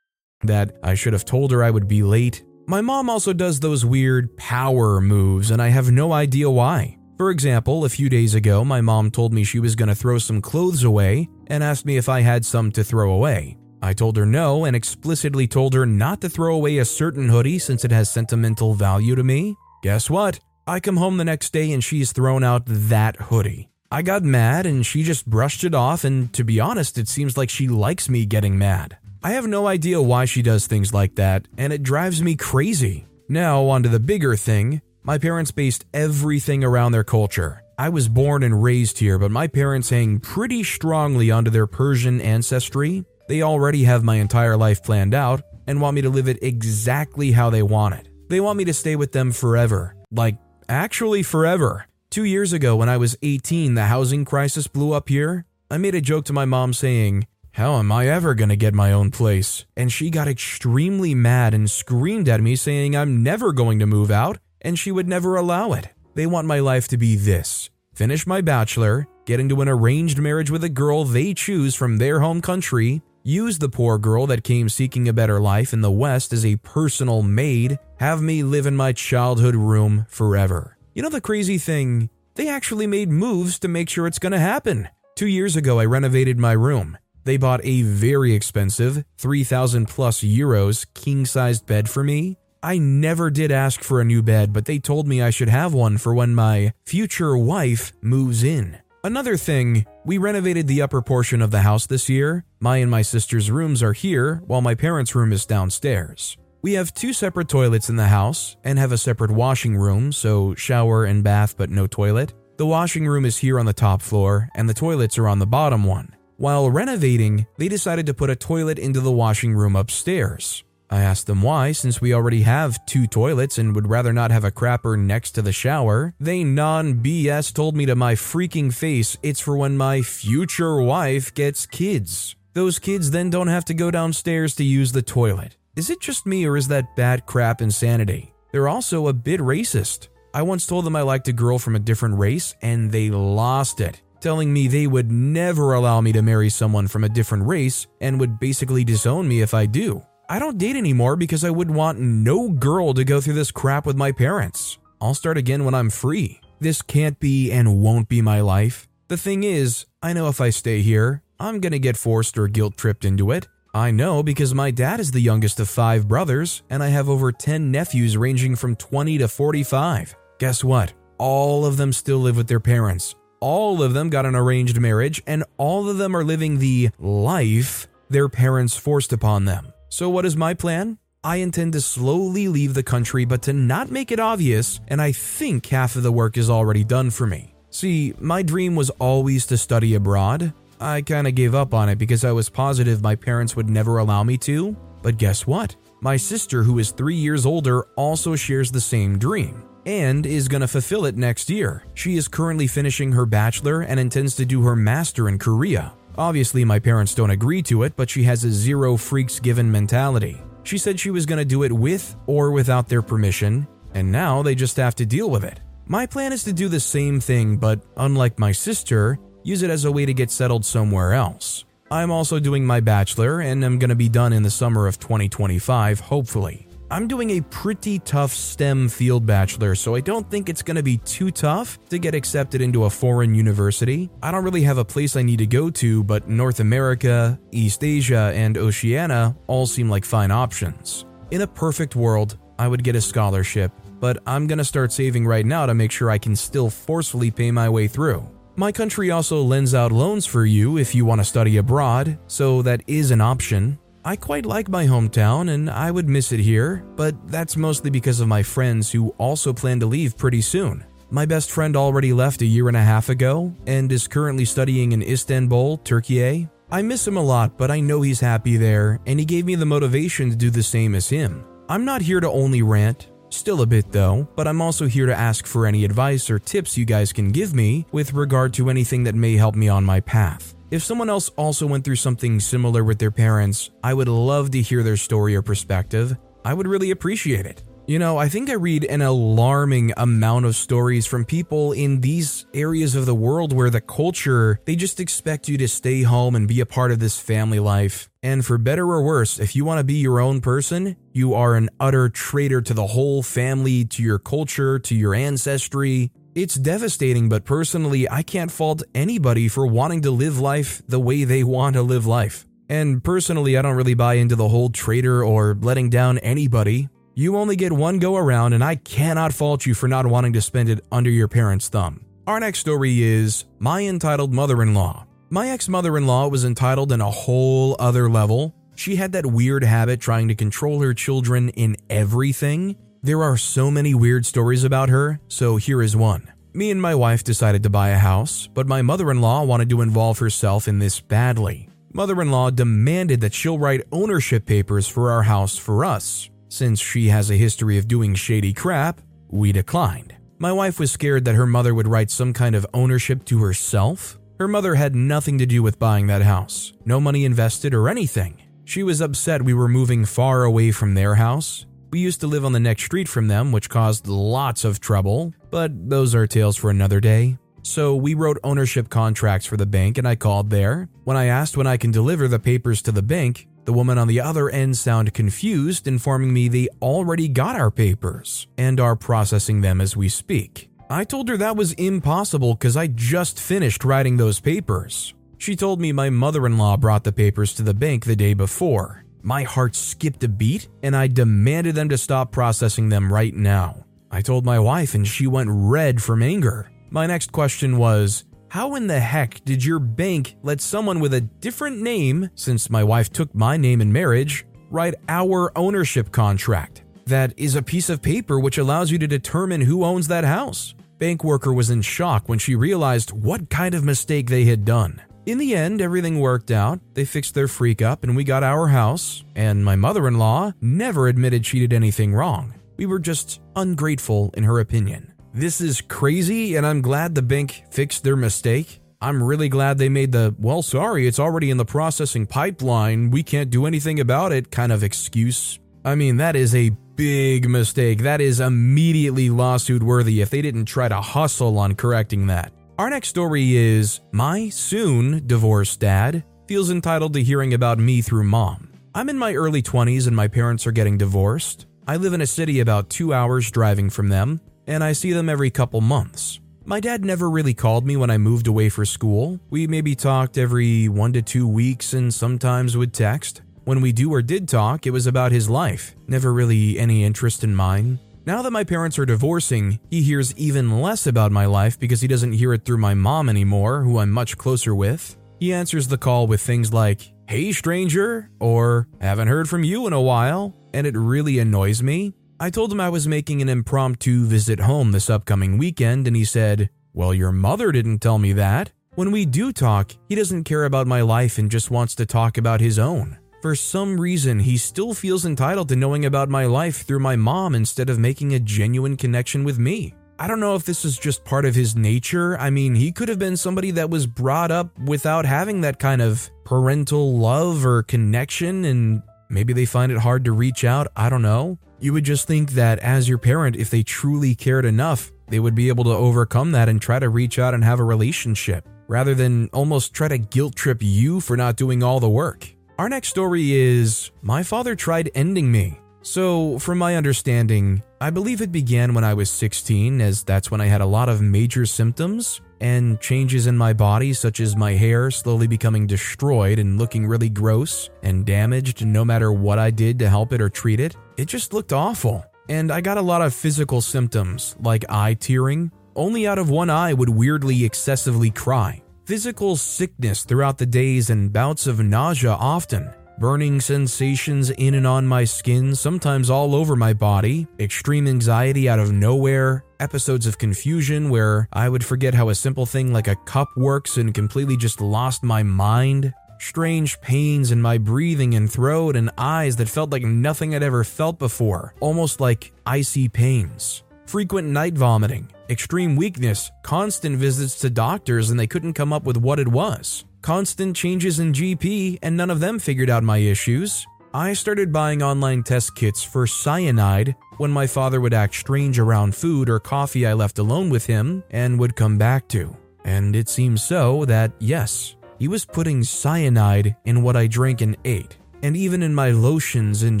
that 0.42 0.76
I 0.82 0.94
should 0.94 1.12
have 1.12 1.24
told 1.24 1.50
her 1.52 1.62
I 1.62 1.70
would 1.70 1.88
be 1.88 2.02
late. 2.02 2.44
My 2.66 2.80
mom 2.80 3.08
also 3.08 3.32
does 3.32 3.60
those 3.60 3.84
weird 3.84 4.36
power 4.36 5.00
moves, 5.00 5.50
and 5.50 5.60
I 5.60 5.68
have 5.68 5.90
no 5.90 6.12
idea 6.12 6.50
why. 6.50 6.98
For 7.16 7.30
example, 7.30 7.84
a 7.84 7.88
few 7.88 8.08
days 8.08 8.34
ago, 8.34 8.64
my 8.64 8.80
mom 8.80 9.10
told 9.10 9.32
me 9.32 9.42
she 9.42 9.58
was 9.58 9.74
going 9.74 9.88
to 9.88 9.94
throw 9.94 10.18
some 10.18 10.40
clothes 10.40 10.84
away 10.84 11.28
and 11.48 11.64
asked 11.64 11.84
me 11.84 11.96
if 11.96 12.08
I 12.08 12.20
had 12.20 12.44
some 12.44 12.70
to 12.72 12.84
throw 12.84 13.10
away. 13.10 13.56
I 13.82 13.92
told 13.92 14.16
her 14.16 14.26
no 14.26 14.64
and 14.64 14.76
explicitly 14.76 15.46
told 15.46 15.74
her 15.74 15.86
not 15.86 16.20
to 16.20 16.28
throw 16.28 16.54
away 16.54 16.78
a 16.78 16.84
certain 16.84 17.28
hoodie 17.28 17.58
since 17.58 17.84
it 17.84 17.90
has 17.90 18.10
sentimental 18.10 18.74
value 18.74 19.14
to 19.14 19.24
me. 19.24 19.56
Guess 19.82 20.10
what? 20.10 20.38
I 20.66 20.80
come 20.80 20.96
home 20.96 21.16
the 21.16 21.24
next 21.24 21.52
day 21.52 21.72
and 21.72 21.82
she's 21.82 22.12
thrown 22.12 22.44
out 22.44 22.62
that 22.66 23.16
hoodie. 23.16 23.68
I 23.90 24.02
got 24.02 24.22
mad 24.22 24.66
and 24.66 24.84
she 24.84 25.02
just 25.02 25.26
brushed 25.26 25.64
it 25.64 25.74
off, 25.74 26.04
and 26.04 26.30
to 26.34 26.44
be 26.44 26.60
honest, 26.60 26.98
it 26.98 27.08
seems 27.08 27.38
like 27.38 27.48
she 27.48 27.68
likes 27.68 28.08
me 28.08 28.26
getting 28.26 28.58
mad. 28.58 28.98
I 29.22 29.32
have 29.32 29.48
no 29.48 29.66
idea 29.66 30.00
why 30.00 30.26
she 30.26 30.42
does 30.42 30.66
things 30.66 30.94
like 30.94 31.16
that, 31.16 31.48
and 31.56 31.72
it 31.72 31.82
drives 31.82 32.22
me 32.22 32.36
crazy. 32.36 33.06
Now, 33.28 33.64
onto 33.64 33.88
the 33.88 33.98
bigger 33.98 34.36
thing. 34.36 34.80
My 35.02 35.18
parents 35.18 35.50
based 35.50 35.84
everything 35.92 36.62
around 36.62 36.92
their 36.92 37.04
culture. 37.04 37.62
I 37.78 37.88
was 37.88 38.08
born 38.08 38.42
and 38.42 38.62
raised 38.62 38.98
here, 38.98 39.18
but 39.18 39.30
my 39.30 39.46
parents 39.48 39.90
hang 39.90 40.20
pretty 40.20 40.62
strongly 40.62 41.30
onto 41.30 41.50
their 41.50 41.66
Persian 41.66 42.20
ancestry. 42.20 43.04
They 43.28 43.42
already 43.42 43.84
have 43.84 44.04
my 44.04 44.16
entire 44.16 44.56
life 44.56 44.84
planned 44.84 45.14
out 45.14 45.42
and 45.66 45.80
want 45.80 45.96
me 45.96 46.02
to 46.02 46.10
live 46.10 46.28
it 46.28 46.42
exactly 46.42 47.32
how 47.32 47.50
they 47.50 47.62
want 47.62 47.94
it. 47.94 48.08
They 48.28 48.40
want 48.40 48.56
me 48.56 48.64
to 48.66 48.74
stay 48.74 48.96
with 48.96 49.12
them 49.12 49.32
forever. 49.32 49.96
Like, 50.12 50.36
actually, 50.68 51.22
forever. 51.22 51.86
Two 52.10 52.24
years 52.24 52.52
ago, 52.52 52.76
when 52.76 52.88
I 52.88 52.96
was 52.96 53.18
18, 53.22 53.74
the 53.74 53.86
housing 53.86 54.24
crisis 54.24 54.66
blew 54.68 54.92
up 54.92 55.08
here. 55.08 55.44
I 55.70 55.76
made 55.76 55.94
a 55.94 56.00
joke 56.00 56.24
to 56.26 56.32
my 56.32 56.44
mom 56.44 56.72
saying, 56.72 57.26
How 57.58 57.74
am 57.78 57.90
I 57.90 58.06
ever 58.06 58.36
gonna 58.36 58.54
get 58.54 58.72
my 58.72 58.92
own 58.92 59.10
place? 59.10 59.64
And 59.76 59.90
she 59.90 60.10
got 60.10 60.28
extremely 60.28 61.12
mad 61.12 61.54
and 61.54 61.68
screamed 61.68 62.28
at 62.28 62.40
me, 62.40 62.54
saying 62.54 62.94
I'm 62.94 63.24
never 63.24 63.52
going 63.52 63.80
to 63.80 63.84
move 63.86 64.12
out 64.12 64.38
and 64.60 64.78
she 64.78 64.92
would 64.92 65.08
never 65.08 65.34
allow 65.34 65.72
it. 65.72 65.88
They 66.14 66.24
want 66.24 66.46
my 66.46 66.60
life 66.60 66.86
to 66.86 66.96
be 66.96 67.16
this 67.16 67.68
finish 67.94 68.28
my 68.28 68.42
bachelor, 68.42 69.08
get 69.24 69.40
into 69.40 69.60
an 69.60 69.68
arranged 69.68 70.20
marriage 70.20 70.52
with 70.52 70.62
a 70.62 70.68
girl 70.68 71.02
they 71.02 71.34
choose 71.34 71.74
from 71.74 71.98
their 71.98 72.20
home 72.20 72.40
country, 72.40 73.02
use 73.24 73.58
the 73.58 73.68
poor 73.68 73.98
girl 73.98 74.28
that 74.28 74.44
came 74.44 74.68
seeking 74.68 75.08
a 75.08 75.12
better 75.12 75.40
life 75.40 75.72
in 75.72 75.80
the 75.80 75.90
West 75.90 76.32
as 76.32 76.46
a 76.46 76.54
personal 76.58 77.24
maid, 77.24 77.76
have 77.96 78.22
me 78.22 78.44
live 78.44 78.66
in 78.66 78.76
my 78.76 78.92
childhood 78.92 79.56
room 79.56 80.06
forever. 80.08 80.78
You 80.94 81.02
know 81.02 81.10
the 81.10 81.20
crazy 81.20 81.58
thing? 81.58 82.08
They 82.36 82.48
actually 82.48 82.86
made 82.86 83.10
moves 83.10 83.58
to 83.58 83.66
make 83.66 83.88
sure 83.88 84.06
it's 84.06 84.20
gonna 84.20 84.38
happen. 84.38 84.88
Two 85.16 85.26
years 85.26 85.56
ago, 85.56 85.80
I 85.80 85.86
renovated 85.86 86.38
my 86.38 86.52
room. 86.52 86.96
They 87.28 87.36
bought 87.36 87.60
a 87.62 87.82
very 87.82 88.32
expensive, 88.32 89.04
3,000 89.18 89.86
plus 89.86 90.20
euros 90.20 90.86
king 90.94 91.26
sized 91.26 91.66
bed 91.66 91.86
for 91.90 92.02
me. 92.02 92.38
I 92.62 92.78
never 92.78 93.28
did 93.28 93.52
ask 93.52 93.82
for 93.82 94.00
a 94.00 94.04
new 94.06 94.22
bed, 94.22 94.54
but 94.54 94.64
they 94.64 94.78
told 94.78 95.06
me 95.06 95.20
I 95.20 95.28
should 95.28 95.50
have 95.50 95.74
one 95.74 95.98
for 95.98 96.14
when 96.14 96.34
my 96.34 96.72
future 96.86 97.36
wife 97.36 97.92
moves 98.00 98.42
in. 98.42 98.78
Another 99.04 99.36
thing, 99.36 99.84
we 100.06 100.16
renovated 100.16 100.68
the 100.68 100.80
upper 100.80 101.02
portion 101.02 101.42
of 101.42 101.50
the 101.50 101.60
house 101.60 101.84
this 101.84 102.08
year. 102.08 102.46
My 102.60 102.78
and 102.78 102.90
my 102.90 103.02
sister's 103.02 103.50
rooms 103.50 103.82
are 103.82 103.92
here, 103.92 104.40
while 104.46 104.62
my 104.62 104.74
parents' 104.74 105.14
room 105.14 105.30
is 105.30 105.44
downstairs. 105.44 106.38
We 106.62 106.72
have 106.72 106.94
two 106.94 107.12
separate 107.12 107.50
toilets 107.50 107.90
in 107.90 107.96
the 107.96 108.06
house 108.06 108.56
and 108.64 108.78
have 108.78 108.92
a 108.92 108.96
separate 108.96 109.32
washing 109.32 109.76
room, 109.76 110.12
so 110.12 110.54
shower 110.54 111.04
and 111.04 111.22
bath, 111.22 111.58
but 111.58 111.68
no 111.68 111.86
toilet. 111.86 112.32
The 112.56 112.64
washing 112.64 113.06
room 113.06 113.26
is 113.26 113.36
here 113.36 113.60
on 113.60 113.66
the 113.66 113.74
top 113.74 114.00
floor, 114.00 114.48
and 114.54 114.66
the 114.66 114.72
toilets 114.72 115.18
are 115.18 115.28
on 115.28 115.40
the 115.40 115.46
bottom 115.46 115.84
one. 115.84 116.14
While 116.38 116.70
renovating, 116.70 117.48
they 117.56 117.66
decided 117.66 118.06
to 118.06 118.14
put 118.14 118.30
a 118.30 118.36
toilet 118.36 118.78
into 118.78 119.00
the 119.00 119.10
washing 119.10 119.54
room 119.54 119.74
upstairs. 119.74 120.62
I 120.88 121.02
asked 121.02 121.26
them 121.26 121.42
why, 121.42 121.72
since 121.72 122.00
we 122.00 122.14
already 122.14 122.42
have 122.42 122.86
two 122.86 123.08
toilets 123.08 123.58
and 123.58 123.74
would 123.74 123.90
rather 123.90 124.12
not 124.12 124.30
have 124.30 124.44
a 124.44 124.52
crapper 124.52 124.96
next 124.96 125.32
to 125.32 125.42
the 125.42 125.50
shower. 125.50 126.14
They 126.20 126.44
non 126.44 127.02
BS 127.02 127.52
told 127.52 127.76
me 127.76 127.86
to 127.86 127.96
my 127.96 128.14
freaking 128.14 128.72
face 128.72 129.18
it's 129.20 129.40
for 129.40 129.56
when 129.56 129.76
my 129.76 130.00
future 130.02 130.80
wife 130.80 131.34
gets 131.34 131.66
kids. 131.66 132.36
Those 132.54 132.78
kids 132.78 133.10
then 133.10 133.30
don't 133.30 133.48
have 133.48 133.64
to 133.64 133.74
go 133.74 133.90
downstairs 133.90 134.54
to 134.56 134.64
use 134.64 134.92
the 134.92 135.02
toilet. 135.02 135.56
Is 135.74 135.90
it 135.90 136.00
just 136.00 136.24
me 136.24 136.46
or 136.46 136.56
is 136.56 136.68
that 136.68 136.94
bad 136.94 137.26
crap 137.26 137.60
insanity? 137.60 138.32
They're 138.52 138.68
also 138.68 139.08
a 139.08 139.12
bit 139.12 139.40
racist. 139.40 140.06
I 140.32 140.42
once 140.42 140.68
told 140.68 140.84
them 140.84 140.94
I 140.94 141.02
liked 141.02 141.26
a 141.26 141.32
girl 141.32 141.58
from 141.58 141.74
a 141.74 141.80
different 141.80 142.16
race 142.16 142.54
and 142.62 142.92
they 142.92 143.10
lost 143.10 143.80
it, 143.80 144.02
telling 144.20 144.52
me 144.52 144.68
they 144.68 144.86
would 144.86 145.10
never 145.10 145.72
allow 145.72 146.00
me 146.00 146.12
to 146.12 146.22
marry 146.22 146.50
someone 146.50 146.88
from 146.88 147.04
a 147.04 147.08
different 147.08 147.46
race 147.46 147.86
and 148.00 148.18
would 148.20 148.38
basically 148.38 148.84
disown 148.84 149.26
me 149.28 149.42
if 149.42 149.54
I 149.54 149.66
do. 149.66 150.02
I 150.28 150.38
don't 150.38 150.58
date 150.58 150.76
anymore 150.76 151.16
because 151.16 151.44
I 151.44 151.50
would 151.50 151.70
want 151.70 151.98
no 151.98 152.50
girl 152.50 152.92
to 152.94 153.04
go 153.04 153.20
through 153.20 153.34
this 153.34 153.50
crap 153.50 153.86
with 153.86 153.96
my 153.96 154.12
parents. 154.12 154.78
I'll 155.00 155.14
start 155.14 155.38
again 155.38 155.64
when 155.64 155.74
I'm 155.74 155.90
free. 155.90 156.40
This 156.60 156.82
can't 156.82 157.18
be 157.18 157.50
and 157.50 157.80
won't 157.80 158.08
be 158.08 158.20
my 158.20 158.40
life. 158.40 158.88
The 159.08 159.16
thing 159.16 159.44
is, 159.44 159.86
I 160.02 160.12
know 160.12 160.28
if 160.28 160.40
I 160.40 160.50
stay 160.50 160.82
here, 160.82 161.22
I'm 161.40 161.60
gonna 161.60 161.78
get 161.78 161.96
forced 161.96 162.36
or 162.36 162.48
guilt 162.48 162.76
tripped 162.76 163.04
into 163.04 163.30
it. 163.30 163.46
I 163.72 163.90
know 163.90 164.22
because 164.22 164.54
my 164.54 164.70
dad 164.70 164.98
is 164.98 165.12
the 165.12 165.20
youngest 165.20 165.60
of 165.60 165.68
five 165.68 166.08
brothers, 166.08 166.62
and 166.68 166.82
I 166.82 166.88
have 166.88 167.08
over 167.08 167.30
10 167.30 167.70
nephews 167.70 168.16
ranging 168.16 168.56
from 168.56 168.76
20 168.76 169.18
to 169.18 169.28
45. 169.28 170.16
Guess 170.38 170.64
what? 170.64 170.92
All 171.18 171.64
of 171.64 171.76
them 171.76 171.92
still 171.92 172.18
live 172.18 172.36
with 172.36 172.48
their 172.48 172.60
parents. 172.60 173.14
All 173.40 173.82
of 173.82 173.92
them 173.92 174.10
got 174.10 174.26
an 174.26 174.34
arranged 174.34 174.80
marriage, 174.80 175.22
and 175.26 175.44
all 175.56 175.88
of 175.88 175.98
them 175.98 176.16
are 176.16 176.24
living 176.24 176.58
the 176.58 176.90
life 176.98 177.86
their 178.10 178.28
parents 178.28 178.76
forced 178.76 179.12
upon 179.12 179.44
them. 179.44 179.72
So, 179.88 180.08
what 180.08 180.24
is 180.24 180.36
my 180.36 180.54
plan? 180.54 180.98
I 181.22 181.36
intend 181.36 181.72
to 181.74 181.80
slowly 181.80 182.48
leave 182.48 182.74
the 182.74 182.82
country, 182.82 183.24
but 183.24 183.42
to 183.42 183.52
not 183.52 183.90
make 183.90 184.10
it 184.10 184.20
obvious, 184.20 184.80
and 184.88 185.00
I 185.00 185.12
think 185.12 185.66
half 185.66 185.96
of 185.96 186.02
the 186.02 186.12
work 186.12 186.36
is 186.36 186.48
already 186.48 186.84
done 186.84 187.10
for 187.10 187.26
me. 187.26 187.54
See, 187.70 188.14
my 188.18 188.42
dream 188.42 188.76
was 188.76 188.90
always 188.90 189.46
to 189.46 189.56
study 189.58 189.94
abroad. 189.94 190.52
I 190.80 191.02
kinda 191.02 191.32
gave 191.32 191.54
up 191.54 191.74
on 191.74 191.88
it 191.88 191.98
because 191.98 192.24
I 192.24 192.32
was 192.32 192.48
positive 192.48 193.02
my 193.02 193.16
parents 193.16 193.56
would 193.56 193.68
never 193.68 193.98
allow 193.98 194.22
me 194.22 194.38
to. 194.38 194.76
But 195.02 195.18
guess 195.18 195.46
what? 195.46 195.76
My 196.00 196.16
sister, 196.16 196.62
who 196.62 196.78
is 196.78 196.92
three 196.92 197.16
years 197.16 197.44
older, 197.44 197.82
also 197.96 198.36
shares 198.36 198.70
the 198.70 198.80
same 198.80 199.18
dream 199.18 199.67
and 199.88 200.26
is 200.26 200.48
gonna 200.48 200.68
fulfill 200.68 201.06
it 201.06 201.16
next 201.16 201.48
year. 201.48 201.82
She 201.94 202.18
is 202.18 202.28
currently 202.28 202.66
finishing 202.66 203.10
her 203.12 203.24
bachelor 203.24 203.80
and 203.80 203.98
intends 203.98 204.36
to 204.36 204.44
do 204.44 204.62
her 204.62 204.76
master 204.76 205.30
in 205.30 205.38
Korea. 205.38 205.94
Obviously, 206.18 206.62
my 206.62 206.78
parents 206.78 207.14
don't 207.14 207.30
agree 207.30 207.62
to 207.62 207.84
it, 207.84 207.94
but 207.96 208.10
she 208.10 208.22
has 208.24 208.44
a 208.44 208.50
zero 208.50 208.98
freaks 208.98 209.40
given 209.40 209.72
mentality. 209.72 210.42
She 210.62 210.76
said 210.76 211.00
she 211.00 211.10
was 211.10 211.24
gonna 211.24 211.44
do 211.44 211.62
it 211.62 211.72
with 211.72 212.14
or 212.26 212.50
without 212.50 212.86
their 212.86 213.00
permission, 213.00 213.66
and 213.94 214.12
now 214.12 214.42
they 214.42 214.54
just 214.54 214.76
have 214.76 214.94
to 214.96 215.06
deal 215.06 215.30
with 215.30 215.42
it. 215.42 215.58
My 215.86 216.04
plan 216.04 216.34
is 216.34 216.44
to 216.44 216.52
do 216.52 216.68
the 216.68 216.80
same 216.80 217.18
thing, 217.18 217.56
but 217.56 217.80
unlike 217.96 218.38
my 218.38 218.52
sister, 218.52 219.18
use 219.42 219.62
it 219.62 219.70
as 219.70 219.86
a 219.86 219.92
way 219.92 220.04
to 220.04 220.12
get 220.12 220.30
settled 220.30 220.66
somewhere 220.66 221.14
else. 221.14 221.64
I'm 221.90 222.10
also 222.10 222.38
doing 222.38 222.66
my 222.66 222.80
bachelor 222.80 223.40
and 223.40 223.64
I'm 223.64 223.78
gonna 223.78 223.94
be 223.94 224.10
done 224.10 224.34
in 224.34 224.42
the 224.42 224.50
summer 224.50 224.86
of 224.86 224.98
2025, 224.98 226.00
hopefully. 226.00 226.67
I'm 226.90 227.06
doing 227.06 227.32
a 227.32 227.42
pretty 227.42 227.98
tough 227.98 228.32
STEM 228.32 228.88
field 228.88 229.26
bachelor, 229.26 229.74
so 229.74 229.94
I 229.94 230.00
don't 230.00 230.28
think 230.30 230.48
it's 230.48 230.62
gonna 230.62 230.82
be 230.82 230.96
too 230.96 231.30
tough 231.30 231.78
to 231.90 231.98
get 231.98 232.14
accepted 232.14 232.62
into 232.62 232.84
a 232.84 232.90
foreign 232.90 233.34
university. 233.34 234.08
I 234.22 234.30
don't 234.30 234.42
really 234.42 234.62
have 234.62 234.78
a 234.78 234.86
place 234.86 235.14
I 235.14 235.20
need 235.20 235.40
to 235.40 235.46
go 235.46 235.68
to, 235.68 236.02
but 236.02 236.28
North 236.28 236.60
America, 236.60 237.38
East 237.52 237.84
Asia, 237.84 238.32
and 238.34 238.56
Oceania 238.56 239.36
all 239.48 239.66
seem 239.66 239.90
like 239.90 240.06
fine 240.06 240.30
options. 240.30 241.04
In 241.30 241.42
a 241.42 241.46
perfect 241.46 241.94
world, 241.94 242.38
I 242.58 242.68
would 242.68 242.82
get 242.82 242.96
a 242.96 243.02
scholarship, 243.02 243.70
but 244.00 244.22
I'm 244.26 244.46
gonna 244.46 244.64
start 244.64 244.90
saving 244.90 245.26
right 245.26 245.44
now 245.44 245.66
to 245.66 245.74
make 245.74 245.92
sure 245.92 246.08
I 246.08 246.16
can 246.16 246.34
still 246.34 246.70
forcefully 246.70 247.30
pay 247.30 247.50
my 247.50 247.68
way 247.68 247.86
through. 247.86 248.26
My 248.56 248.72
country 248.72 249.10
also 249.10 249.42
lends 249.42 249.74
out 249.74 249.92
loans 249.92 250.24
for 250.24 250.46
you 250.46 250.78
if 250.78 250.94
you 250.94 251.04
want 251.04 251.20
to 251.20 251.24
study 251.26 251.58
abroad, 251.58 252.18
so 252.28 252.62
that 252.62 252.82
is 252.86 253.10
an 253.10 253.20
option. 253.20 253.78
I 254.04 254.16
quite 254.16 254.46
like 254.46 254.68
my 254.68 254.86
hometown 254.86 255.50
and 255.50 255.68
I 255.68 255.90
would 255.90 256.08
miss 256.08 256.32
it 256.32 256.40
here, 256.40 256.84
but 256.96 257.14
that's 257.28 257.56
mostly 257.56 257.90
because 257.90 258.20
of 258.20 258.28
my 258.28 258.42
friends 258.42 258.90
who 258.90 259.10
also 259.18 259.52
plan 259.52 259.80
to 259.80 259.86
leave 259.86 260.16
pretty 260.16 260.40
soon. 260.40 260.84
My 261.10 261.26
best 261.26 261.50
friend 261.50 261.76
already 261.76 262.12
left 262.12 262.42
a 262.42 262.46
year 262.46 262.68
and 262.68 262.76
a 262.76 262.82
half 262.82 263.08
ago 263.08 263.54
and 263.66 263.90
is 263.90 264.08
currently 264.08 264.44
studying 264.44 264.92
in 264.92 265.02
Istanbul, 265.02 265.78
Turkey. 265.78 266.48
I 266.70 266.82
miss 266.82 267.06
him 267.06 267.16
a 267.16 267.22
lot, 267.22 267.56
but 267.56 267.70
I 267.70 267.80
know 267.80 268.02
he's 268.02 268.20
happy 268.20 268.56
there 268.56 269.00
and 269.06 269.18
he 269.18 269.24
gave 269.24 269.46
me 269.46 269.54
the 269.54 269.66
motivation 269.66 270.30
to 270.30 270.36
do 270.36 270.50
the 270.50 270.62
same 270.62 270.94
as 270.94 271.08
him. 271.08 271.44
I'm 271.68 271.84
not 271.84 272.02
here 272.02 272.20
to 272.20 272.30
only 272.30 272.62
rant, 272.62 273.08
Still 273.30 273.60
a 273.62 273.66
bit 273.66 273.92
though, 273.92 274.26
but 274.36 274.48
I'm 274.48 274.60
also 274.60 274.86
here 274.86 275.06
to 275.06 275.14
ask 275.14 275.46
for 275.46 275.66
any 275.66 275.84
advice 275.84 276.30
or 276.30 276.38
tips 276.38 276.76
you 276.76 276.84
guys 276.84 277.12
can 277.12 277.30
give 277.30 277.54
me 277.54 277.86
with 277.92 278.14
regard 278.14 278.54
to 278.54 278.70
anything 278.70 279.04
that 279.04 279.14
may 279.14 279.36
help 279.36 279.54
me 279.54 279.68
on 279.68 279.84
my 279.84 280.00
path. 280.00 280.54
If 280.70 280.82
someone 280.82 281.08
else 281.08 281.30
also 281.30 281.66
went 281.66 281.82
through 281.82 281.96
something 281.96 282.40
similar 282.40 282.84
with 282.84 282.98
their 282.98 283.10
parents, 283.10 283.70
I 283.82 283.94
would 283.94 284.08
love 284.08 284.50
to 284.50 284.60
hear 284.60 284.82
their 284.82 284.98
story 284.98 285.34
or 285.34 285.40
perspective. 285.40 286.18
I 286.44 286.52
would 286.52 286.66
really 286.66 286.90
appreciate 286.90 287.46
it. 287.46 287.62
You 287.86 287.98
know, 287.98 288.18
I 288.18 288.28
think 288.28 288.50
I 288.50 288.52
read 288.52 288.84
an 288.84 289.00
alarming 289.00 289.94
amount 289.96 290.44
of 290.44 290.54
stories 290.54 291.06
from 291.06 291.24
people 291.24 291.72
in 291.72 292.02
these 292.02 292.44
areas 292.52 292.94
of 292.94 293.06
the 293.06 293.14
world 293.14 293.54
where 293.54 293.70
the 293.70 293.80
culture, 293.80 294.60
they 294.66 294.76
just 294.76 295.00
expect 295.00 295.48
you 295.48 295.56
to 295.56 295.66
stay 295.68 296.02
home 296.02 296.34
and 296.34 296.46
be 296.46 296.60
a 296.60 296.66
part 296.66 296.92
of 296.92 296.98
this 296.98 297.18
family 297.18 297.60
life. 297.60 298.10
And 298.22 298.44
for 298.44 298.58
better 298.58 298.84
or 298.84 299.02
worse, 299.02 299.38
if 299.38 299.56
you 299.56 299.64
want 299.64 299.78
to 299.78 299.84
be 299.84 299.94
your 299.94 300.20
own 300.20 300.42
person, 300.42 300.96
you 301.14 301.32
are 301.32 301.54
an 301.54 301.70
utter 301.80 302.10
traitor 302.10 302.60
to 302.60 302.74
the 302.74 302.88
whole 302.88 303.22
family, 303.22 303.86
to 303.86 304.02
your 304.02 304.18
culture, 304.18 304.78
to 304.80 304.94
your 304.94 305.14
ancestry. 305.14 306.12
It's 306.38 306.54
devastating, 306.54 307.28
but 307.28 307.44
personally, 307.44 308.08
I 308.08 308.22
can't 308.22 308.52
fault 308.52 308.84
anybody 308.94 309.48
for 309.48 309.66
wanting 309.66 310.02
to 310.02 310.12
live 310.12 310.38
life 310.38 310.80
the 310.86 311.00
way 311.00 311.24
they 311.24 311.42
want 311.42 311.74
to 311.74 311.82
live 311.82 312.06
life. 312.06 312.46
And 312.68 313.02
personally, 313.02 313.58
I 313.58 313.62
don't 313.62 313.74
really 313.74 313.94
buy 313.94 314.14
into 314.14 314.36
the 314.36 314.46
whole 314.46 314.70
traitor 314.70 315.24
or 315.24 315.58
letting 315.60 315.90
down 315.90 316.18
anybody. 316.18 316.90
You 317.16 317.36
only 317.38 317.56
get 317.56 317.72
one 317.72 317.98
go 317.98 318.16
around, 318.16 318.52
and 318.52 318.62
I 318.62 318.76
cannot 318.76 319.34
fault 319.34 319.66
you 319.66 319.74
for 319.74 319.88
not 319.88 320.06
wanting 320.06 320.32
to 320.34 320.40
spend 320.40 320.68
it 320.68 320.78
under 320.92 321.10
your 321.10 321.26
parents' 321.26 321.68
thumb. 321.68 322.04
Our 322.28 322.38
next 322.38 322.60
story 322.60 323.02
is 323.02 323.44
My 323.58 323.80
Entitled 323.80 324.32
Mother 324.32 324.62
in 324.62 324.74
Law. 324.74 325.08
My 325.30 325.50
ex 325.50 325.68
mother 325.68 325.98
in 325.98 326.06
law 326.06 326.28
was 326.28 326.44
entitled 326.44 326.92
in 326.92 327.00
a 327.00 327.10
whole 327.10 327.74
other 327.80 328.08
level. 328.08 328.54
She 328.76 328.94
had 328.94 329.10
that 329.10 329.26
weird 329.26 329.64
habit 329.64 330.00
trying 330.00 330.28
to 330.28 330.36
control 330.36 330.82
her 330.82 330.94
children 330.94 331.48
in 331.48 331.74
everything. 331.90 332.76
There 333.08 333.22
are 333.22 333.38
so 333.38 333.70
many 333.70 333.94
weird 333.94 334.26
stories 334.26 334.64
about 334.64 334.90
her, 334.90 335.18
so 335.28 335.56
here 335.56 335.80
is 335.80 335.96
one. 335.96 336.30
Me 336.52 336.70
and 336.70 336.78
my 336.78 336.94
wife 336.94 337.24
decided 337.24 337.62
to 337.62 337.70
buy 337.70 337.88
a 337.88 337.96
house, 337.96 338.50
but 338.52 338.66
my 338.66 338.82
mother 338.82 339.10
in 339.10 339.22
law 339.22 339.42
wanted 339.44 339.70
to 339.70 339.80
involve 339.80 340.18
herself 340.18 340.68
in 340.68 340.78
this 340.78 341.00
badly. 341.00 341.70
Mother 341.94 342.20
in 342.20 342.30
law 342.30 342.50
demanded 342.50 343.22
that 343.22 343.32
she'll 343.32 343.58
write 343.58 343.86
ownership 343.92 344.44
papers 344.44 344.86
for 344.86 345.10
our 345.10 345.22
house 345.22 345.56
for 345.56 345.86
us. 345.86 346.28
Since 346.50 346.80
she 346.80 347.08
has 347.08 347.30
a 347.30 347.34
history 347.34 347.78
of 347.78 347.88
doing 347.88 348.14
shady 348.14 348.52
crap, 348.52 349.00
we 349.28 349.52
declined. 349.52 350.14
My 350.38 350.52
wife 350.52 350.78
was 350.78 350.92
scared 350.92 351.24
that 351.24 351.34
her 351.34 351.46
mother 351.46 351.74
would 351.74 351.88
write 351.88 352.10
some 352.10 352.34
kind 352.34 352.54
of 352.54 352.66
ownership 352.74 353.24
to 353.24 353.40
herself. 353.40 354.18
Her 354.38 354.48
mother 354.48 354.74
had 354.74 354.94
nothing 354.94 355.38
to 355.38 355.46
do 355.46 355.62
with 355.62 355.78
buying 355.78 356.08
that 356.08 356.20
house, 356.20 356.74
no 356.84 357.00
money 357.00 357.24
invested 357.24 357.72
or 357.72 357.88
anything. 357.88 358.42
She 358.66 358.82
was 358.82 359.00
upset 359.00 359.40
we 359.40 359.54
were 359.54 359.66
moving 359.66 360.04
far 360.04 360.44
away 360.44 360.72
from 360.72 360.92
their 360.92 361.14
house. 361.14 361.64
We 361.90 362.00
used 362.00 362.20
to 362.20 362.26
live 362.26 362.44
on 362.44 362.52
the 362.52 362.60
next 362.60 362.84
street 362.84 363.08
from 363.08 363.28
them, 363.28 363.50
which 363.50 363.70
caused 363.70 364.06
lots 364.06 364.64
of 364.64 364.78
trouble, 364.78 365.32
but 365.50 365.70
those 365.88 366.14
are 366.14 366.26
tales 366.26 366.56
for 366.56 366.70
another 366.70 367.00
day. 367.00 367.38
So 367.62 367.94
we 367.94 368.14
wrote 368.14 368.38
ownership 368.44 368.88
contracts 368.88 369.46
for 369.46 369.56
the 369.56 369.66
bank 369.66 369.98
and 369.98 370.06
I 370.06 370.14
called 370.14 370.50
there. 370.50 370.88
When 371.04 371.16
I 371.16 371.26
asked 371.26 371.56
when 371.56 371.66
I 371.66 371.76
can 371.76 371.90
deliver 371.90 372.28
the 372.28 372.38
papers 372.38 372.82
to 372.82 372.92
the 372.92 373.02
bank, 373.02 373.48
the 373.64 373.72
woman 373.72 373.98
on 373.98 374.08
the 374.08 374.20
other 374.20 374.48
end 374.48 374.76
sounded 374.76 375.12
confused, 375.12 375.86
informing 375.86 376.32
me 376.32 376.48
they 376.48 376.68
already 376.80 377.28
got 377.28 377.56
our 377.56 377.70
papers 377.70 378.46
and 378.56 378.80
are 378.80 378.96
processing 378.96 379.60
them 379.60 379.80
as 379.80 379.96
we 379.96 380.08
speak. 380.08 380.70
I 380.90 381.04
told 381.04 381.28
her 381.28 381.36
that 381.36 381.56
was 381.56 381.72
impossible 381.72 382.54
because 382.54 382.76
I 382.76 382.86
just 382.86 383.38
finished 383.38 383.84
writing 383.84 384.16
those 384.16 384.40
papers. 384.40 385.12
She 385.36 385.54
told 385.54 385.80
me 385.80 385.92
my 385.92 386.10
mother 386.10 386.46
in 386.46 386.56
law 386.56 386.76
brought 386.76 387.04
the 387.04 387.12
papers 387.12 387.52
to 387.54 387.62
the 387.62 387.74
bank 387.74 388.04
the 388.04 388.16
day 388.16 388.32
before. 388.34 389.04
My 389.22 389.42
heart 389.42 389.74
skipped 389.74 390.24
a 390.24 390.28
beat 390.28 390.68
and 390.82 390.96
I 390.96 391.06
demanded 391.06 391.74
them 391.74 391.88
to 391.88 391.98
stop 391.98 392.32
processing 392.32 392.88
them 392.88 393.12
right 393.12 393.34
now. 393.34 393.84
I 394.10 394.22
told 394.22 394.44
my 394.44 394.58
wife 394.58 394.94
and 394.94 395.06
she 395.06 395.26
went 395.26 395.50
red 395.52 396.02
from 396.02 396.22
anger. 396.22 396.70
My 396.90 397.06
next 397.06 397.32
question 397.32 397.76
was 397.76 398.24
how 398.48 398.76
in 398.76 398.86
the 398.86 399.00
heck 399.00 399.44
did 399.44 399.62
your 399.64 399.78
bank 399.78 400.36
let 400.42 400.60
someone 400.60 401.00
with 401.00 401.12
a 401.12 401.20
different 401.20 401.82
name, 401.82 402.30
since 402.34 402.70
my 402.70 402.82
wife 402.82 403.12
took 403.12 403.34
my 403.34 403.58
name 403.58 403.82
in 403.82 403.92
marriage, 403.92 404.46
write 404.70 404.94
our 405.08 405.52
ownership 405.56 406.10
contract? 406.12 406.82
That 407.06 407.34
is 407.36 407.56
a 407.56 407.62
piece 407.62 407.90
of 407.90 408.00
paper 408.00 408.40
which 408.40 408.58
allows 408.58 408.90
you 408.90 408.98
to 408.98 409.06
determine 409.06 409.60
who 409.60 409.84
owns 409.84 410.08
that 410.08 410.24
house. 410.24 410.74
Bank 410.98 411.22
worker 411.22 411.52
was 411.52 411.70
in 411.70 411.82
shock 411.82 412.28
when 412.28 412.38
she 412.38 412.54
realized 412.54 413.12
what 413.12 413.50
kind 413.50 413.74
of 413.74 413.84
mistake 413.84 414.28
they 414.28 414.44
had 414.44 414.64
done. 414.64 415.02
In 415.28 415.36
the 415.36 415.54
end, 415.54 415.82
everything 415.82 416.20
worked 416.20 416.50
out. 416.50 416.80
They 416.94 417.04
fixed 417.04 417.34
their 417.34 417.48
freak 417.48 417.82
up 417.82 418.02
and 418.02 418.16
we 418.16 418.24
got 418.24 418.42
our 418.42 418.68
house, 418.68 419.24
and 419.36 419.62
my 419.62 419.76
mother 419.76 420.08
in 420.08 420.16
law 420.16 420.52
never 420.62 421.06
admitted 421.06 421.44
she 421.44 421.58
did 421.58 421.74
anything 421.74 422.14
wrong. 422.14 422.54
We 422.78 422.86
were 422.86 422.98
just 422.98 423.42
ungrateful 423.54 424.30
in 424.38 424.44
her 424.44 424.58
opinion. 424.58 425.12
This 425.34 425.60
is 425.60 425.82
crazy, 425.82 426.56
and 426.56 426.66
I'm 426.66 426.80
glad 426.80 427.14
the 427.14 427.20
bank 427.20 427.64
fixed 427.70 428.04
their 428.04 428.16
mistake. 428.16 428.80
I'm 429.02 429.22
really 429.22 429.50
glad 429.50 429.76
they 429.76 429.90
made 429.90 430.12
the, 430.12 430.34
well, 430.38 430.62
sorry, 430.62 431.06
it's 431.06 431.18
already 431.18 431.50
in 431.50 431.58
the 431.58 431.66
processing 431.66 432.24
pipeline, 432.24 433.10
we 433.10 433.22
can't 433.22 433.50
do 433.50 433.66
anything 433.66 434.00
about 434.00 434.32
it 434.32 434.50
kind 434.50 434.72
of 434.72 434.82
excuse. 434.82 435.58
I 435.84 435.94
mean, 435.94 436.16
that 436.16 436.36
is 436.36 436.54
a 436.54 436.70
big 436.96 437.50
mistake. 437.50 437.98
That 437.98 438.22
is 438.22 438.40
immediately 438.40 439.28
lawsuit 439.28 439.82
worthy 439.82 440.22
if 440.22 440.30
they 440.30 440.40
didn't 440.40 440.64
try 440.64 440.88
to 440.88 441.02
hustle 441.02 441.58
on 441.58 441.74
correcting 441.74 442.28
that. 442.28 442.50
Our 442.78 442.90
next 442.90 443.08
story 443.08 443.56
is 443.56 443.98
My 444.12 444.50
soon 444.50 445.26
divorced 445.26 445.80
dad 445.80 446.22
feels 446.46 446.70
entitled 446.70 447.12
to 447.14 447.22
hearing 447.24 447.52
about 447.52 447.80
me 447.80 448.02
through 448.02 448.22
mom. 448.22 448.72
I'm 448.94 449.08
in 449.08 449.18
my 449.18 449.34
early 449.34 449.62
20s 449.62 450.06
and 450.06 450.14
my 450.14 450.28
parents 450.28 450.64
are 450.64 450.70
getting 450.70 450.96
divorced. 450.96 451.66
I 451.88 451.96
live 451.96 452.12
in 452.12 452.20
a 452.20 452.26
city 452.26 452.60
about 452.60 452.88
two 452.88 453.12
hours 453.12 453.50
driving 453.50 453.90
from 453.90 454.10
them 454.10 454.40
and 454.68 454.84
I 454.84 454.92
see 454.92 455.12
them 455.12 455.28
every 455.28 455.50
couple 455.50 455.80
months. 455.80 456.38
My 456.66 456.78
dad 456.78 457.04
never 457.04 457.28
really 457.28 457.52
called 457.52 457.84
me 457.84 457.96
when 457.96 458.10
I 458.10 458.18
moved 458.18 458.46
away 458.46 458.68
for 458.68 458.84
school. 458.84 459.40
We 459.50 459.66
maybe 459.66 459.96
talked 459.96 460.38
every 460.38 460.88
one 460.88 461.12
to 461.14 461.22
two 461.22 461.48
weeks 461.48 461.94
and 461.94 462.14
sometimes 462.14 462.76
would 462.76 462.94
text. 462.94 463.42
When 463.64 463.80
we 463.80 463.90
do 463.90 464.12
or 464.14 464.22
did 464.22 464.48
talk, 464.48 464.86
it 464.86 464.92
was 464.92 465.08
about 465.08 465.32
his 465.32 465.50
life, 465.50 465.96
never 466.06 466.32
really 466.32 466.78
any 466.78 467.02
interest 467.02 467.42
in 467.42 467.56
mine. 467.56 467.98
Now 468.28 468.42
that 468.42 468.50
my 468.50 468.62
parents 468.62 468.98
are 468.98 469.06
divorcing, 469.06 469.80
he 469.88 470.02
hears 470.02 470.36
even 470.36 470.82
less 470.82 471.06
about 471.06 471.32
my 471.32 471.46
life 471.46 471.80
because 471.80 472.02
he 472.02 472.08
doesn't 472.08 472.34
hear 472.34 472.52
it 472.52 472.62
through 472.62 472.76
my 472.76 472.92
mom 472.92 473.30
anymore, 473.30 473.80
who 473.80 474.00
I'm 474.00 474.10
much 474.10 474.36
closer 474.36 474.74
with. 474.74 475.16
He 475.40 475.50
answers 475.50 475.88
the 475.88 475.96
call 475.96 476.26
with 476.26 476.42
things 476.42 476.70
like, 476.70 477.10
hey 477.26 477.52
stranger, 477.52 478.28
or 478.38 478.86
haven't 479.00 479.28
heard 479.28 479.48
from 479.48 479.64
you 479.64 479.86
in 479.86 479.94
a 479.94 480.02
while, 480.02 480.54
and 480.74 480.86
it 480.86 480.94
really 480.94 481.38
annoys 481.38 481.82
me. 481.82 482.12
I 482.38 482.50
told 482.50 482.70
him 482.70 482.82
I 482.82 482.90
was 482.90 483.08
making 483.08 483.40
an 483.40 483.48
impromptu 483.48 484.26
visit 484.26 484.60
home 484.60 484.92
this 484.92 485.08
upcoming 485.08 485.56
weekend, 485.56 486.06
and 486.06 486.14
he 486.14 486.26
said, 486.26 486.68
Well, 486.92 487.14
your 487.14 487.32
mother 487.32 487.72
didn't 487.72 488.00
tell 488.00 488.18
me 488.18 488.34
that. 488.34 488.72
When 488.94 489.10
we 489.10 489.24
do 489.24 489.54
talk, 489.54 489.92
he 490.10 490.14
doesn't 490.14 490.44
care 490.44 490.66
about 490.66 490.86
my 490.86 491.00
life 491.00 491.38
and 491.38 491.50
just 491.50 491.70
wants 491.70 491.94
to 491.94 492.04
talk 492.04 492.36
about 492.36 492.60
his 492.60 492.78
own. 492.78 493.16
For 493.40 493.54
some 493.54 494.00
reason, 494.00 494.40
he 494.40 494.56
still 494.56 494.94
feels 494.94 495.24
entitled 495.24 495.68
to 495.68 495.76
knowing 495.76 496.04
about 496.04 496.28
my 496.28 496.46
life 496.46 496.82
through 496.82 496.98
my 496.98 497.14
mom 497.14 497.54
instead 497.54 497.88
of 497.88 497.96
making 497.96 498.34
a 498.34 498.40
genuine 498.40 498.96
connection 498.96 499.44
with 499.44 499.60
me. 499.60 499.94
I 500.18 500.26
don't 500.26 500.40
know 500.40 500.56
if 500.56 500.64
this 500.64 500.84
is 500.84 500.98
just 500.98 501.24
part 501.24 501.44
of 501.44 501.54
his 501.54 501.76
nature. 501.76 502.36
I 502.38 502.50
mean, 502.50 502.74
he 502.74 502.90
could 502.90 503.08
have 503.08 503.20
been 503.20 503.36
somebody 503.36 503.70
that 503.72 503.90
was 503.90 504.08
brought 504.08 504.50
up 504.50 504.76
without 504.80 505.24
having 505.24 505.60
that 505.60 505.78
kind 505.78 506.02
of 506.02 506.28
parental 506.44 507.16
love 507.16 507.64
or 507.64 507.84
connection, 507.84 508.64
and 508.64 509.02
maybe 509.28 509.52
they 509.52 509.66
find 509.66 509.92
it 509.92 509.98
hard 509.98 510.24
to 510.24 510.32
reach 510.32 510.64
out. 510.64 510.88
I 510.96 511.08
don't 511.08 511.22
know. 511.22 511.58
You 511.78 511.92
would 511.92 512.02
just 512.02 512.26
think 512.26 512.50
that 512.52 512.80
as 512.80 513.08
your 513.08 513.18
parent, 513.18 513.54
if 513.54 513.70
they 513.70 513.84
truly 513.84 514.34
cared 514.34 514.64
enough, 514.64 515.12
they 515.28 515.38
would 515.38 515.54
be 515.54 515.68
able 515.68 515.84
to 515.84 515.90
overcome 515.90 516.50
that 516.52 516.68
and 516.68 516.82
try 516.82 516.98
to 516.98 517.08
reach 517.08 517.38
out 517.38 517.54
and 517.54 517.62
have 517.62 517.78
a 517.78 517.84
relationship, 517.84 518.66
rather 518.88 519.14
than 519.14 519.48
almost 519.52 519.94
try 519.94 520.08
to 520.08 520.18
guilt 520.18 520.56
trip 520.56 520.78
you 520.80 521.20
for 521.20 521.36
not 521.36 521.54
doing 521.54 521.84
all 521.84 522.00
the 522.00 522.10
work. 522.10 522.52
Our 522.78 522.88
next 522.88 523.08
story 523.08 523.54
is 523.54 524.12
My 524.22 524.44
father 524.44 524.76
tried 524.76 525.10
ending 525.16 525.50
me. 525.50 525.80
So, 526.02 526.60
from 526.60 526.78
my 526.78 526.94
understanding, 526.94 527.82
I 528.00 528.10
believe 528.10 528.40
it 528.40 528.52
began 528.52 528.94
when 528.94 529.02
I 529.02 529.14
was 529.14 529.30
16, 529.30 530.00
as 530.00 530.22
that's 530.22 530.48
when 530.48 530.60
I 530.60 530.66
had 530.66 530.80
a 530.80 530.86
lot 530.86 531.08
of 531.08 531.20
major 531.20 531.66
symptoms 531.66 532.40
and 532.60 533.00
changes 533.00 533.48
in 533.48 533.58
my 533.58 533.72
body, 533.72 534.12
such 534.12 534.38
as 534.38 534.54
my 534.54 534.74
hair 534.74 535.10
slowly 535.10 535.48
becoming 535.48 535.88
destroyed 535.88 536.60
and 536.60 536.78
looking 536.78 537.04
really 537.04 537.28
gross 537.28 537.90
and 538.04 538.24
damaged 538.24 538.86
no 538.86 539.04
matter 539.04 539.32
what 539.32 539.58
I 539.58 539.72
did 539.72 539.98
to 539.98 540.08
help 540.08 540.32
it 540.32 540.40
or 540.40 540.48
treat 540.48 540.78
it. 540.78 540.94
It 541.16 541.26
just 541.26 541.52
looked 541.52 541.72
awful. 541.72 542.24
And 542.48 542.70
I 542.70 542.80
got 542.80 542.96
a 542.96 543.02
lot 543.02 543.22
of 543.22 543.34
physical 543.34 543.80
symptoms, 543.80 544.54
like 544.60 544.84
eye 544.88 545.14
tearing. 545.14 545.72
Only 545.96 546.28
out 546.28 546.38
of 546.38 546.48
one 546.48 546.70
eye 546.70 546.94
would 546.94 547.08
weirdly 547.08 547.64
excessively 547.64 548.30
cry 548.30 548.82
physical 549.08 549.56
sickness 549.56 550.22
throughout 550.22 550.58
the 550.58 550.66
days 550.66 551.08
and 551.08 551.32
bouts 551.32 551.66
of 551.66 551.80
nausea 551.80 552.30
often, 552.30 552.92
burning 553.18 553.58
sensations 553.58 554.50
in 554.50 554.74
and 554.74 554.86
on 554.86 555.06
my 555.06 555.24
skin, 555.24 555.74
sometimes 555.74 556.28
all 556.28 556.54
over 556.54 556.76
my 556.76 556.92
body, 556.92 557.46
extreme 557.58 558.06
anxiety 558.06 558.68
out 558.68 558.78
of 558.78 558.92
nowhere, 558.92 559.64
episodes 559.80 560.26
of 560.26 560.36
confusion 560.36 561.08
where 561.08 561.48
I 561.54 561.70
would 561.70 561.82
forget 561.82 562.12
how 562.12 562.28
a 562.28 562.34
simple 562.34 562.66
thing 562.66 562.92
like 562.92 563.08
a 563.08 563.16
cup 563.16 563.48
works 563.56 563.96
and 563.96 564.12
completely 564.12 564.58
just 564.58 564.78
lost 564.78 565.24
my 565.24 565.42
mind, 565.42 566.12
strange 566.38 567.00
pains 567.00 567.50
in 567.50 567.62
my 567.62 567.78
breathing 567.78 568.34
and 568.34 568.52
throat 568.52 568.94
and 568.94 569.10
eyes 569.16 569.56
that 569.56 569.70
felt 569.70 569.88
like 569.88 570.02
nothing 570.02 570.54
I'd 570.54 570.62
ever 570.62 570.84
felt 570.84 571.18
before, 571.18 571.72
almost 571.80 572.20
like 572.20 572.52
icy 572.66 573.08
pains 573.08 573.84
frequent 574.08 574.48
night 574.48 574.72
vomiting, 574.72 575.30
extreme 575.50 575.94
weakness, 575.94 576.50
constant 576.62 577.16
visits 577.18 577.58
to 577.60 577.68
doctors 577.68 578.30
and 578.30 578.40
they 578.40 578.46
couldn't 578.46 578.72
come 578.72 578.90
up 578.90 579.04
with 579.04 579.18
what 579.18 579.38
it 579.38 579.48
was, 579.48 580.06
constant 580.22 580.74
changes 580.74 581.20
in 581.20 581.34
GP 581.34 581.98
and 582.02 582.16
none 582.16 582.30
of 582.30 582.40
them 582.40 582.58
figured 582.58 582.88
out 582.88 583.02
my 583.02 583.18
issues. 583.18 583.86
I 584.14 584.32
started 584.32 584.72
buying 584.72 585.02
online 585.02 585.42
test 585.42 585.74
kits 585.74 586.02
for 586.02 586.26
cyanide 586.26 587.14
when 587.36 587.50
my 587.50 587.66
father 587.66 588.00
would 588.00 588.14
act 588.14 588.34
strange 588.34 588.78
around 588.78 589.14
food 589.14 589.50
or 589.50 589.60
coffee 589.60 590.06
I 590.06 590.14
left 590.14 590.38
alone 590.38 590.70
with 590.70 590.86
him 590.86 591.22
and 591.30 591.58
would 591.60 591.76
come 591.76 591.98
back 591.98 592.26
to. 592.28 592.56
And 592.86 593.14
it 593.14 593.28
seems 593.28 593.62
so 593.62 594.06
that, 594.06 594.32
yes, 594.38 594.96
he 595.18 595.28
was 595.28 595.44
putting 595.44 595.84
cyanide 595.84 596.74
in 596.86 597.02
what 597.02 597.16
I 597.16 597.26
drank 597.26 597.60
and 597.60 597.76
ate, 597.84 598.16
and 598.42 598.56
even 598.56 598.82
in 598.82 598.94
my 598.94 599.10
lotions 599.10 599.82
and 599.82 600.00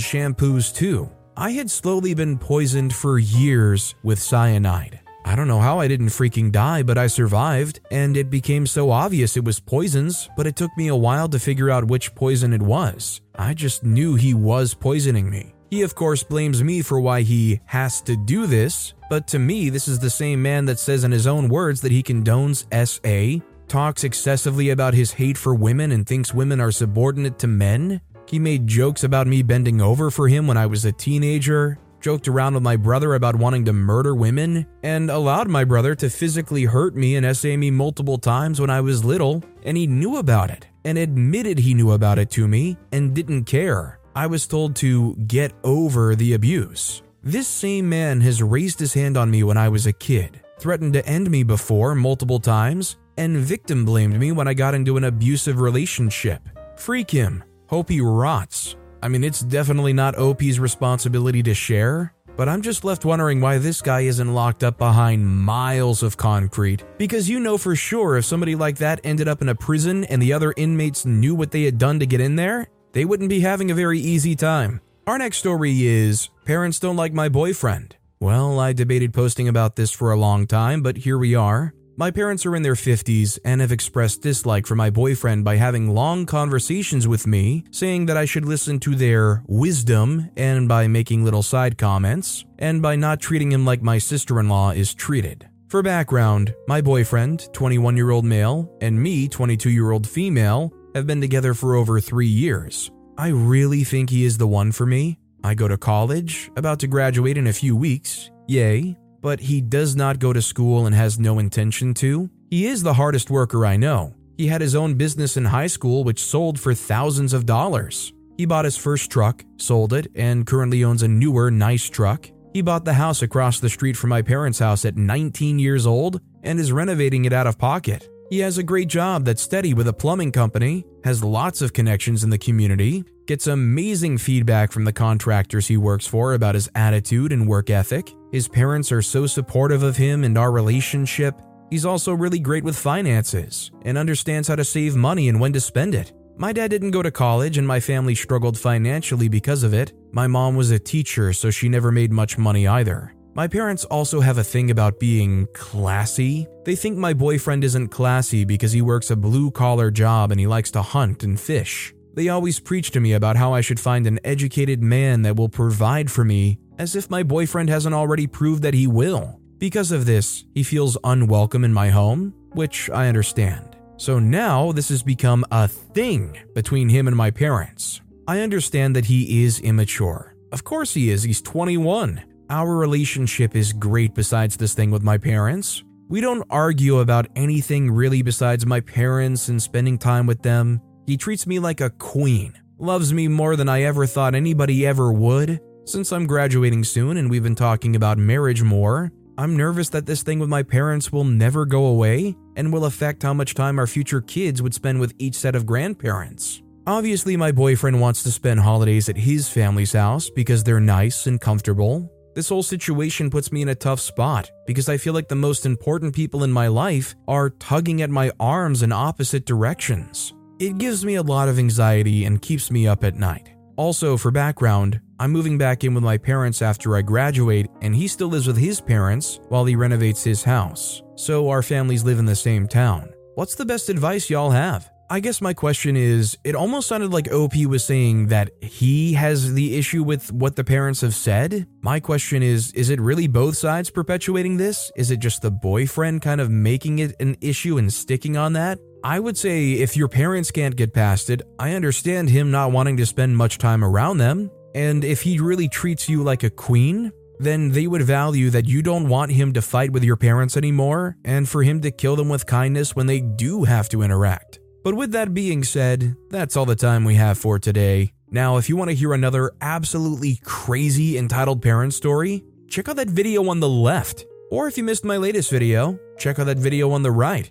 shampoos 0.00 0.74
too. 0.74 1.10
I 1.40 1.52
had 1.52 1.70
slowly 1.70 2.14
been 2.14 2.36
poisoned 2.36 2.92
for 2.92 3.16
years 3.16 3.94
with 4.02 4.18
cyanide. 4.18 4.98
I 5.24 5.36
don't 5.36 5.46
know 5.46 5.60
how 5.60 5.78
I 5.78 5.86
didn't 5.86 6.08
freaking 6.08 6.50
die, 6.50 6.82
but 6.82 6.98
I 6.98 7.06
survived, 7.06 7.78
and 7.92 8.16
it 8.16 8.28
became 8.28 8.66
so 8.66 8.90
obvious 8.90 9.36
it 9.36 9.44
was 9.44 9.60
poisons, 9.60 10.28
but 10.36 10.48
it 10.48 10.56
took 10.56 10.76
me 10.76 10.88
a 10.88 10.96
while 10.96 11.28
to 11.28 11.38
figure 11.38 11.70
out 11.70 11.86
which 11.86 12.12
poison 12.16 12.52
it 12.52 12.60
was. 12.60 13.20
I 13.36 13.54
just 13.54 13.84
knew 13.84 14.16
he 14.16 14.34
was 14.34 14.74
poisoning 14.74 15.30
me. 15.30 15.54
He, 15.70 15.82
of 15.82 15.94
course, 15.94 16.24
blames 16.24 16.64
me 16.64 16.82
for 16.82 16.98
why 16.98 17.20
he 17.22 17.60
has 17.66 18.00
to 18.00 18.16
do 18.16 18.48
this, 18.48 18.94
but 19.08 19.28
to 19.28 19.38
me, 19.38 19.70
this 19.70 19.86
is 19.86 20.00
the 20.00 20.10
same 20.10 20.42
man 20.42 20.64
that 20.64 20.80
says 20.80 21.04
in 21.04 21.12
his 21.12 21.28
own 21.28 21.48
words 21.48 21.80
that 21.82 21.92
he 21.92 22.02
condones 22.02 22.66
SA, 22.74 23.44
talks 23.68 24.02
excessively 24.02 24.70
about 24.70 24.94
his 24.94 25.12
hate 25.12 25.38
for 25.38 25.54
women 25.54 25.92
and 25.92 26.06
thinks 26.06 26.34
women 26.34 26.60
are 26.60 26.72
subordinate 26.72 27.38
to 27.38 27.46
men, 27.46 28.00
he 28.28 28.38
made 28.38 28.66
jokes 28.66 29.04
about 29.04 29.26
me 29.26 29.42
bending 29.42 29.80
over 29.80 30.10
for 30.10 30.28
him 30.28 30.46
when 30.46 30.56
I 30.56 30.66
was 30.66 30.84
a 30.84 30.92
teenager, 30.92 31.78
joked 32.00 32.28
around 32.28 32.54
with 32.54 32.62
my 32.62 32.76
brother 32.76 33.14
about 33.14 33.36
wanting 33.36 33.64
to 33.64 33.72
murder 33.72 34.14
women, 34.14 34.66
and 34.82 35.10
allowed 35.10 35.48
my 35.48 35.64
brother 35.64 35.94
to 35.94 36.10
physically 36.10 36.64
hurt 36.64 36.94
me 36.94 37.16
and 37.16 37.36
SA 37.36 37.56
me 37.56 37.70
multiple 37.70 38.18
times 38.18 38.60
when 38.60 38.70
I 38.70 38.80
was 38.80 39.04
little, 39.04 39.42
and 39.62 39.76
he 39.76 39.86
knew 39.86 40.18
about 40.18 40.50
it, 40.50 40.66
and 40.84 40.98
admitted 40.98 41.58
he 41.58 41.74
knew 41.74 41.92
about 41.92 42.18
it 42.18 42.30
to 42.32 42.46
me, 42.46 42.76
and 42.92 43.14
didn't 43.14 43.44
care. 43.44 43.98
I 44.14 44.26
was 44.26 44.46
told 44.46 44.76
to 44.76 45.14
get 45.26 45.52
over 45.64 46.14
the 46.14 46.34
abuse. 46.34 47.02
This 47.22 47.48
same 47.48 47.88
man 47.88 48.20
has 48.20 48.42
raised 48.42 48.78
his 48.78 48.94
hand 48.94 49.16
on 49.16 49.30
me 49.30 49.42
when 49.42 49.56
I 49.56 49.68
was 49.68 49.86
a 49.86 49.92
kid, 49.92 50.40
threatened 50.58 50.92
to 50.94 51.06
end 51.06 51.30
me 51.30 51.42
before 51.42 51.94
multiple 51.94 52.40
times, 52.40 52.96
and 53.16 53.36
victim 53.36 53.84
blamed 53.84 54.18
me 54.18 54.32
when 54.32 54.48
I 54.48 54.54
got 54.54 54.74
into 54.74 54.96
an 54.96 55.04
abusive 55.04 55.60
relationship. 55.60 56.48
Freak 56.76 57.10
him. 57.10 57.42
Hope 57.68 57.90
he 57.90 58.00
rots. 58.00 58.76
I 59.02 59.08
mean, 59.08 59.22
it's 59.22 59.40
definitely 59.40 59.92
not 59.92 60.18
OP's 60.18 60.58
responsibility 60.58 61.42
to 61.42 61.52
share, 61.52 62.14
but 62.34 62.48
I'm 62.48 62.62
just 62.62 62.82
left 62.82 63.04
wondering 63.04 63.42
why 63.42 63.58
this 63.58 63.82
guy 63.82 64.00
isn't 64.00 64.34
locked 64.34 64.64
up 64.64 64.78
behind 64.78 65.28
miles 65.28 66.02
of 66.02 66.16
concrete. 66.16 66.82
Because 66.96 67.28
you 67.28 67.38
know 67.40 67.58
for 67.58 67.76
sure 67.76 68.16
if 68.16 68.24
somebody 68.24 68.54
like 68.54 68.78
that 68.78 69.00
ended 69.04 69.28
up 69.28 69.42
in 69.42 69.50
a 69.50 69.54
prison 69.54 70.04
and 70.04 70.20
the 70.20 70.32
other 70.32 70.54
inmates 70.56 71.04
knew 71.04 71.34
what 71.34 71.50
they 71.50 71.64
had 71.64 71.76
done 71.76 72.00
to 72.00 72.06
get 72.06 72.22
in 72.22 72.36
there, 72.36 72.68
they 72.92 73.04
wouldn't 73.04 73.28
be 73.28 73.40
having 73.40 73.70
a 73.70 73.74
very 73.74 74.00
easy 74.00 74.34
time. 74.34 74.80
Our 75.06 75.18
next 75.18 75.36
story 75.36 75.86
is 75.86 76.30
Parents 76.46 76.80
Don't 76.80 76.96
Like 76.96 77.12
My 77.12 77.28
Boyfriend. 77.28 77.96
Well, 78.18 78.58
I 78.58 78.72
debated 78.72 79.12
posting 79.12 79.46
about 79.46 79.76
this 79.76 79.90
for 79.90 80.10
a 80.10 80.16
long 80.16 80.46
time, 80.46 80.82
but 80.82 80.96
here 80.96 81.18
we 81.18 81.34
are. 81.34 81.74
My 81.98 82.12
parents 82.12 82.46
are 82.46 82.54
in 82.54 82.62
their 82.62 82.76
50s 82.76 83.40
and 83.44 83.60
have 83.60 83.72
expressed 83.72 84.22
dislike 84.22 84.68
for 84.68 84.76
my 84.76 84.88
boyfriend 84.88 85.44
by 85.44 85.56
having 85.56 85.92
long 85.92 86.26
conversations 86.26 87.08
with 87.08 87.26
me, 87.26 87.64
saying 87.72 88.06
that 88.06 88.16
I 88.16 88.24
should 88.24 88.44
listen 88.44 88.78
to 88.78 88.94
their 88.94 89.42
wisdom 89.48 90.30
and 90.36 90.68
by 90.68 90.86
making 90.86 91.24
little 91.24 91.42
side 91.42 91.76
comments, 91.76 92.44
and 92.60 92.80
by 92.80 92.94
not 92.94 93.18
treating 93.18 93.50
him 93.50 93.64
like 93.64 93.82
my 93.82 93.98
sister 93.98 94.38
in 94.38 94.48
law 94.48 94.70
is 94.70 94.94
treated. 94.94 95.48
For 95.66 95.82
background, 95.82 96.54
my 96.68 96.80
boyfriend, 96.80 97.52
21 97.52 97.96
year 97.96 98.10
old 98.10 98.24
male, 98.24 98.72
and 98.80 99.02
me, 99.02 99.26
22 99.26 99.68
year 99.68 99.90
old 99.90 100.06
female, 100.06 100.72
have 100.94 101.08
been 101.08 101.20
together 101.20 101.52
for 101.52 101.74
over 101.74 101.98
three 101.98 102.28
years. 102.28 102.92
I 103.16 103.30
really 103.30 103.82
think 103.82 104.08
he 104.08 104.24
is 104.24 104.38
the 104.38 104.46
one 104.46 104.70
for 104.70 104.86
me. 104.86 105.18
I 105.42 105.54
go 105.54 105.66
to 105.66 105.76
college, 105.76 106.48
about 106.56 106.78
to 106.78 106.86
graduate 106.86 107.36
in 107.36 107.48
a 107.48 107.52
few 107.52 107.74
weeks, 107.74 108.30
yay, 108.46 108.96
but 109.20 109.40
he 109.40 109.60
does 109.60 109.96
not 109.96 110.18
go 110.18 110.32
to 110.32 110.42
school 110.42 110.86
and 110.86 110.94
has 110.94 111.18
no 111.18 111.38
intention 111.38 111.94
to. 111.94 112.30
He 112.50 112.66
is 112.66 112.82
the 112.82 112.94
hardest 112.94 113.30
worker 113.30 113.66
I 113.66 113.76
know. 113.76 114.14
He 114.36 114.46
had 114.46 114.60
his 114.60 114.74
own 114.74 114.94
business 114.94 115.36
in 115.36 115.44
high 115.44 115.66
school, 115.66 116.04
which 116.04 116.22
sold 116.22 116.60
for 116.60 116.74
thousands 116.74 117.32
of 117.32 117.44
dollars. 117.44 118.12
He 118.36 118.46
bought 118.46 118.64
his 118.64 118.76
first 118.76 119.10
truck, 119.10 119.44
sold 119.56 119.92
it, 119.92 120.06
and 120.14 120.46
currently 120.46 120.84
owns 120.84 121.02
a 121.02 121.08
newer, 121.08 121.50
nice 121.50 121.88
truck. 121.88 122.30
He 122.52 122.62
bought 122.62 122.84
the 122.84 122.94
house 122.94 123.22
across 123.22 123.58
the 123.58 123.68
street 123.68 123.96
from 123.96 124.10
my 124.10 124.22
parents' 124.22 124.60
house 124.60 124.84
at 124.84 124.96
19 124.96 125.58
years 125.58 125.86
old 125.86 126.20
and 126.44 126.60
is 126.60 126.72
renovating 126.72 127.24
it 127.24 127.32
out 127.32 127.48
of 127.48 127.58
pocket. 127.58 128.08
He 128.30 128.38
has 128.40 128.58
a 128.58 128.62
great 128.62 128.88
job 128.88 129.24
that's 129.24 129.42
steady 129.42 129.74
with 129.74 129.88
a 129.88 129.92
plumbing 129.92 130.32
company, 130.32 130.84
has 131.02 131.24
lots 131.24 131.62
of 131.62 131.72
connections 131.72 132.22
in 132.22 132.30
the 132.30 132.38
community, 132.38 133.04
gets 133.26 133.46
amazing 133.46 134.18
feedback 134.18 134.70
from 134.70 134.84
the 134.84 134.92
contractors 134.92 135.66
he 135.66 135.76
works 135.76 136.06
for 136.06 136.34
about 136.34 136.54
his 136.54 136.68
attitude 136.74 137.32
and 137.32 137.48
work 137.48 137.70
ethic. 137.70 138.14
His 138.30 138.46
parents 138.46 138.92
are 138.92 139.02
so 139.02 139.26
supportive 139.26 139.82
of 139.82 139.96
him 139.96 140.22
and 140.22 140.36
our 140.36 140.52
relationship. 140.52 141.40
He's 141.70 141.86
also 141.86 142.12
really 142.12 142.38
great 142.38 142.64
with 142.64 142.76
finances 142.76 143.70
and 143.82 143.96
understands 143.96 144.48
how 144.48 144.56
to 144.56 144.64
save 144.64 144.96
money 144.96 145.28
and 145.28 145.40
when 145.40 145.52
to 145.54 145.60
spend 145.60 145.94
it. 145.94 146.12
My 146.36 146.52
dad 146.52 146.70
didn't 146.70 146.92
go 146.92 147.02
to 147.02 147.10
college 147.10 147.58
and 147.58 147.66
my 147.66 147.80
family 147.80 148.14
struggled 148.14 148.58
financially 148.58 149.28
because 149.28 149.62
of 149.62 149.74
it. 149.74 149.92
My 150.12 150.26
mom 150.26 150.56
was 150.56 150.70
a 150.70 150.78
teacher, 150.78 151.32
so 151.32 151.50
she 151.50 151.68
never 151.68 151.90
made 151.90 152.12
much 152.12 152.38
money 152.38 152.66
either. 152.66 153.14
My 153.34 153.48
parents 153.48 153.84
also 153.84 154.20
have 154.20 154.38
a 154.38 154.44
thing 154.44 154.70
about 154.70 155.00
being 155.00 155.46
classy. 155.52 156.46
They 156.64 156.76
think 156.76 156.98
my 156.98 157.14
boyfriend 157.14 157.64
isn't 157.64 157.88
classy 157.88 158.44
because 158.44 158.72
he 158.72 158.82
works 158.82 159.10
a 159.10 159.16
blue 159.16 159.50
collar 159.50 159.90
job 159.90 160.30
and 160.30 160.40
he 160.40 160.46
likes 160.46 160.70
to 160.72 160.82
hunt 160.82 161.22
and 161.22 161.38
fish. 161.40 161.94
They 162.18 162.30
always 162.30 162.58
preach 162.58 162.90
to 162.90 163.00
me 163.00 163.12
about 163.12 163.36
how 163.36 163.52
I 163.52 163.60
should 163.60 163.78
find 163.78 164.04
an 164.04 164.18
educated 164.24 164.82
man 164.82 165.22
that 165.22 165.36
will 165.36 165.48
provide 165.48 166.10
for 166.10 166.24
me, 166.24 166.58
as 166.76 166.96
if 166.96 167.08
my 167.08 167.22
boyfriend 167.22 167.68
hasn't 167.68 167.94
already 167.94 168.26
proved 168.26 168.64
that 168.64 168.74
he 168.74 168.88
will. 168.88 169.38
Because 169.58 169.92
of 169.92 170.04
this, 170.04 170.44
he 170.52 170.64
feels 170.64 170.98
unwelcome 171.04 171.62
in 171.62 171.72
my 171.72 171.90
home, 171.90 172.34
which 172.54 172.90
I 172.90 173.06
understand. 173.06 173.76
So 173.98 174.18
now 174.18 174.72
this 174.72 174.88
has 174.88 175.04
become 175.04 175.44
a 175.52 175.68
thing 175.68 176.36
between 176.56 176.88
him 176.88 177.06
and 177.06 177.16
my 177.16 177.30
parents. 177.30 178.00
I 178.26 178.40
understand 178.40 178.96
that 178.96 179.04
he 179.04 179.44
is 179.44 179.60
immature. 179.60 180.34
Of 180.50 180.64
course 180.64 180.94
he 180.94 181.10
is, 181.10 181.22
he's 181.22 181.40
21. 181.40 182.20
Our 182.50 182.74
relationship 182.74 183.54
is 183.54 183.72
great 183.72 184.16
besides 184.16 184.56
this 184.56 184.74
thing 184.74 184.90
with 184.90 185.04
my 185.04 185.18
parents. 185.18 185.84
We 186.08 186.20
don't 186.20 186.44
argue 186.50 186.98
about 186.98 187.28
anything 187.36 187.92
really 187.92 188.22
besides 188.22 188.66
my 188.66 188.80
parents 188.80 189.46
and 189.50 189.62
spending 189.62 189.98
time 189.98 190.26
with 190.26 190.42
them. 190.42 190.80
He 191.08 191.16
treats 191.16 191.46
me 191.46 191.58
like 191.58 191.80
a 191.80 191.88
queen, 191.88 192.52
loves 192.76 193.14
me 193.14 193.28
more 193.28 193.56
than 193.56 193.66
I 193.66 193.84
ever 193.84 194.04
thought 194.04 194.34
anybody 194.34 194.86
ever 194.86 195.10
would. 195.10 195.58
Since 195.86 196.12
I'm 196.12 196.26
graduating 196.26 196.84
soon 196.84 197.16
and 197.16 197.30
we've 197.30 197.42
been 197.42 197.54
talking 197.54 197.96
about 197.96 198.18
marriage 198.18 198.62
more, 198.62 199.10
I'm 199.38 199.56
nervous 199.56 199.88
that 199.88 200.04
this 200.04 200.22
thing 200.22 200.38
with 200.38 200.50
my 200.50 200.62
parents 200.62 201.10
will 201.10 201.24
never 201.24 201.64
go 201.64 201.86
away 201.86 202.36
and 202.56 202.70
will 202.70 202.84
affect 202.84 203.22
how 203.22 203.32
much 203.32 203.54
time 203.54 203.78
our 203.78 203.86
future 203.86 204.20
kids 204.20 204.60
would 204.60 204.74
spend 204.74 205.00
with 205.00 205.14
each 205.18 205.34
set 205.34 205.54
of 205.54 205.64
grandparents. 205.64 206.60
Obviously, 206.86 207.38
my 207.38 207.52
boyfriend 207.52 208.02
wants 208.02 208.22
to 208.24 208.30
spend 208.30 208.60
holidays 208.60 209.08
at 209.08 209.16
his 209.16 209.48
family's 209.48 209.94
house 209.94 210.28
because 210.28 210.62
they're 210.62 210.78
nice 210.78 211.26
and 211.26 211.40
comfortable, 211.40 212.12
this 212.34 212.50
whole 212.50 212.62
situation 212.62 213.30
puts 213.30 213.50
me 213.50 213.62
in 213.62 213.70
a 213.70 213.74
tough 213.74 213.98
spot 213.98 214.50
because 214.66 214.90
I 214.90 214.98
feel 214.98 215.14
like 215.14 215.28
the 215.28 215.34
most 215.34 215.64
important 215.64 216.14
people 216.14 216.44
in 216.44 216.52
my 216.52 216.68
life 216.68 217.14
are 217.26 217.48
tugging 217.48 218.02
at 218.02 218.10
my 218.10 218.30
arms 218.38 218.82
in 218.82 218.92
opposite 218.92 219.46
directions. 219.46 220.34
It 220.58 220.78
gives 220.78 221.04
me 221.04 221.14
a 221.14 221.22
lot 221.22 221.48
of 221.48 221.56
anxiety 221.56 222.24
and 222.24 222.42
keeps 222.42 222.68
me 222.68 222.88
up 222.88 223.04
at 223.04 223.14
night. 223.14 223.54
Also, 223.76 224.16
for 224.16 224.32
background, 224.32 225.00
I'm 225.20 225.30
moving 225.30 225.56
back 225.56 225.84
in 225.84 225.94
with 225.94 226.02
my 226.02 226.18
parents 226.18 226.62
after 226.62 226.96
I 226.96 227.02
graduate, 227.02 227.68
and 227.80 227.94
he 227.94 228.08
still 228.08 228.26
lives 228.26 228.48
with 228.48 228.56
his 228.56 228.80
parents 228.80 229.38
while 229.50 229.64
he 229.64 229.76
renovates 229.76 230.24
his 230.24 230.42
house. 230.42 231.00
So 231.14 231.48
our 231.48 231.62
families 231.62 232.02
live 232.02 232.18
in 232.18 232.24
the 232.24 232.34
same 232.34 232.66
town. 232.66 233.08
What's 233.36 233.54
the 233.54 233.64
best 233.64 233.88
advice 233.88 234.28
y'all 234.30 234.50
have? 234.50 234.90
I 235.10 235.20
guess 235.20 235.40
my 235.40 235.54
question 235.54 235.96
is 235.96 236.36
it 236.42 236.56
almost 236.56 236.88
sounded 236.88 237.12
like 237.12 237.32
OP 237.32 237.54
was 237.66 237.84
saying 237.84 238.26
that 238.26 238.50
he 238.60 239.14
has 239.14 239.54
the 239.54 239.78
issue 239.78 240.02
with 240.02 240.30
what 240.32 240.56
the 240.56 240.64
parents 240.64 241.00
have 241.00 241.14
said. 241.14 241.66
My 241.80 241.98
question 241.98 242.42
is 242.42 242.72
is 242.72 242.90
it 242.90 243.00
really 243.00 243.26
both 243.26 243.56
sides 243.56 243.90
perpetuating 243.90 244.56
this? 244.56 244.92
Is 244.96 245.10
it 245.10 245.20
just 245.20 245.40
the 245.40 245.50
boyfriend 245.50 246.20
kind 246.20 246.40
of 246.40 246.50
making 246.50 246.98
it 246.98 247.14
an 247.20 247.36
issue 247.40 247.78
and 247.78 247.90
sticking 247.90 248.36
on 248.36 248.52
that? 248.54 248.78
I 249.04 249.20
would 249.20 249.38
say 249.38 249.72
if 249.72 249.96
your 249.96 250.08
parents 250.08 250.50
can't 250.50 250.74
get 250.74 250.92
past 250.92 251.30
it, 251.30 251.42
I 251.58 251.72
understand 251.74 252.30
him 252.30 252.50
not 252.50 252.72
wanting 252.72 252.96
to 252.96 253.06
spend 253.06 253.36
much 253.36 253.58
time 253.58 253.84
around 253.84 254.18
them. 254.18 254.50
And 254.74 255.04
if 255.04 255.22
he 255.22 255.38
really 255.38 255.68
treats 255.68 256.08
you 256.08 256.22
like 256.22 256.42
a 256.42 256.50
queen, 256.50 257.12
then 257.38 257.70
they 257.70 257.86
would 257.86 258.02
value 258.02 258.50
that 258.50 258.66
you 258.66 258.82
don't 258.82 259.08
want 259.08 259.30
him 259.30 259.52
to 259.52 259.62
fight 259.62 259.92
with 259.92 260.02
your 260.02 260.16
parents 260.16 260.56
anymore 260.56 261.16
and 261.24 261.48
for 261.48 261.62
him 261.62 261.80
to 261.82 261.90
kill 261.90 262.16
them 262.16 262.28
with 262.28 262.46
kindness 262.46 262.96
when 262.96 263.06
they 263.06 263.20
do 263.20 263.64
have 263.64 263.88
to 263.90 264.02
interact. 264.02 264.58
But 264.82 264.94
with 264.94 265.12
that 265.12 265.34
being 265.34 265.62
said, 265.62 266.16
that's 266.30 266.56
all 266.56 266.66
the 266.66 266.76
time 266.76 267.04
we 267.04 267.14
have 267.14 267.38
for 267.38 267.58
today. 267.58 268.12
Now, 268.30 268.56
if 268.56 268.68
you 268.68 268.76
want 268.76 268.90
to 268.90 268.96
hear 268.96 269.14
another 269.14 269.52
absolutely 269.60 270.40
crazy 270.44 271.16
entitled 271.16 271.62
parent 271.62 271.94
story, 271.94 272.44
check 272.68 272.88
out 272.88 272.96
that 272.96 273.08
video 273.08 273.48
on 273.48 273.60
the 273.60 273.68
left. 273.68 274.24
Or 274.50 274.66
if 274.66 274.76
you 274.76 274.84
missed 274.84 275.04
my 275.04 275.16
latest 275.16 275.50
video, 275.50 275.98
check 276.18 276.38
out 276.38 276.46
that 276.46 276.58
video 276.58 276.90
on 276.90 277.02
the 277.02 277.10
right. 277.10 277.50